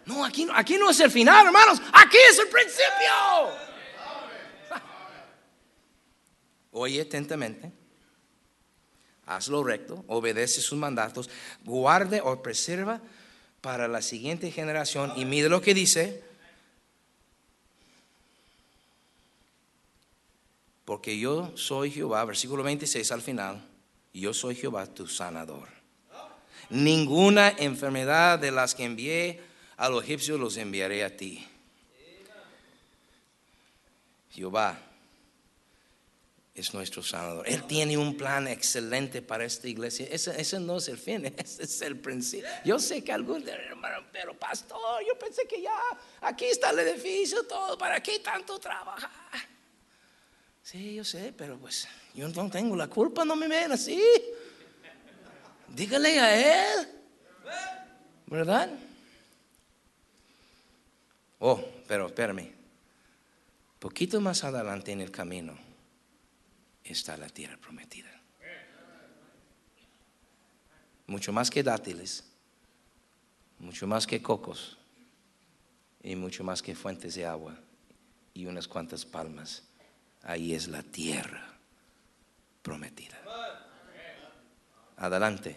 No, 0.05 0.25
aquí, 0.25 0.47
aquí 0.55 0.77
no 0.77 0.91
es 0.91 1.01
el 1.01 1.11
final, 1.11 1.47
hermanos. 1.47 1.81
Aquí 1.93 2.17
es 2.31 2.39
el 2.39 2.49
principio. 2.49 3.74
Oye 6.75 7.01
atentamente, 7.01 7.73
haz 9.27 9.49
lo 9.49 9.63
recto, 9.65 10.05
obedece 10.09 10.61
sus 10.61 10.79
mandatos, 10.79 11.31
guarde 11.65 12.21
o 12.21 12.43
preserva 12.43 13.01
para 13.61 13.89
la 13.89 14.03
siguiente 14.03 14.51
generación 14.51 15.13
y 15.17 15.25
mide 15.25 15.49
lo 15.49 15.63
que 15.63 15.73
dice, 15.73 16.23
porque 20.85 21.19
yo 21.19 21.57
soy 21.57 21.91
Jehová, 21.91 22.25
versículo 22.25 22.63
26 22.63 23.11
al 23.13 23.23
final, 23.23 23.67
yo 24.13 24.35
soy 24.35 24.57
Jehová 24.57 24.87
tu 24.87 25.07
sanador. 25.07 25.69
Ninguna 26.71 27.51
enfermedad 27.51 28.39
de 28.39 28.51
las 28.51 28.75
que 28.75 28.85
envié 28.85 29.41
a 29.77 29.89
los 29.89 30.03
egipcios 30.05 30.41
los 30.41 30.57
enviaré 30.57 31.05
a 31.05 31.17
ti. 31.17 31.47
Jehová 34.33 34.79
es 36.55 36.73
nuestro 36.73 37.03
sanador. 37.03 37.49
Él 37.49 37.65
tiene 37.65 37.97
un 37.99 38.17
plan 38.17 38.47
excelente 38.47 39.23
para 39.23 39.45
esta 39.45 39.67
iglesia. 39.67 40.07
Ese, 40.09 40.61
no 40.61 40.77
es 40.77 40.89
el 40.89 40.99
fin, 40.99 41.27
ese 41.37 41.65
es 41.65 41.83
el 41.83 41.99
principio. 41.99 42.49
Yo 42.65 42.79
sé 42.79 43.03
que 43.03 43.13
algunos 43.13 43.49
hermano, 43.49 44.05
pero 44.13 44.39
pastor, 44.39 45.05
yo 45.07 45.19
pensé 45.19 45.47
que 45.49 45.61
ya 45.61 45.77
aquí 46.21 46.45
está 46.45 46.71
el 46.71 46.79
edificio, 46.81 47.45
todo, 47.45 47.77
¿para 47.77 48.01
qué 48.01 48.21
tanto 48.21 48.59
trabajar? 48.59 49.11
Sí, 50.63 50.95
yo 50.95 51.05
sé, 51.05 51.35
pero 51.37 51.59
pues 51.59 51.89
yo 52.15 52.29
no 52.29 52.51
tengo 52.51 52.77
la 52.77 52.87
culpa, 52.87 53.25
no 53.25 53.35
me 53.35 53.49
ven 53.49 53.73
así. 53.73 54.01
Dígale 55.69 56.21
a 56.21 56.77
él, 56.77 56.89
¿verdad? 58.27 58.71
Oh, 61.41 61.61
pero 61.89 62.07
espérame. 62.07 62.53
Poquito 63.81 64.21
más 64.21 64.45
adelante 64.45 64.93
en 64.93 65.01
el 65.01 65.11
camino 65.11 65.64
está 66.85 67.17
la 67.17 67.29
tierra 67.29 67.57
prometida. 67.57 68.11
Mucho 71.07 71.33
más 71.33 71.51
que 71.51 71.63
dátiles, 71.63 72.25
mucho 73.59 73.87
más 73.87 74.07
que 74.07 74.23
cocos 74.23 74.79
y 76.03 76.17
mucho 76.17 76.45
más 76.45 76.63
que 76.63 76.75
fuentes 76.75 77.15
de 77.15 77.27
agua 77.27 77.59
y 78.35 78.47
unas 78.47 78.69
cuantas 78.69 79.05
palmas. 79.05 79.65
Ahí 80.23 80.55
es 80.55 80.69
la 80.69 80.83
tierra 80.83 81.55
prometida. 82.63 83.21
Adelante, 84.97 85.57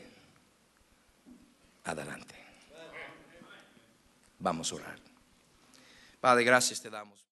adelante. 1.83 2.35
Vamos 4.39 4.71
a 4.71 4.75
orar. 4.75 4.99
Padre, 6.19 6.43
gracias 6.43 6.81
te 6.81 6.89
damos. 6.89 7.26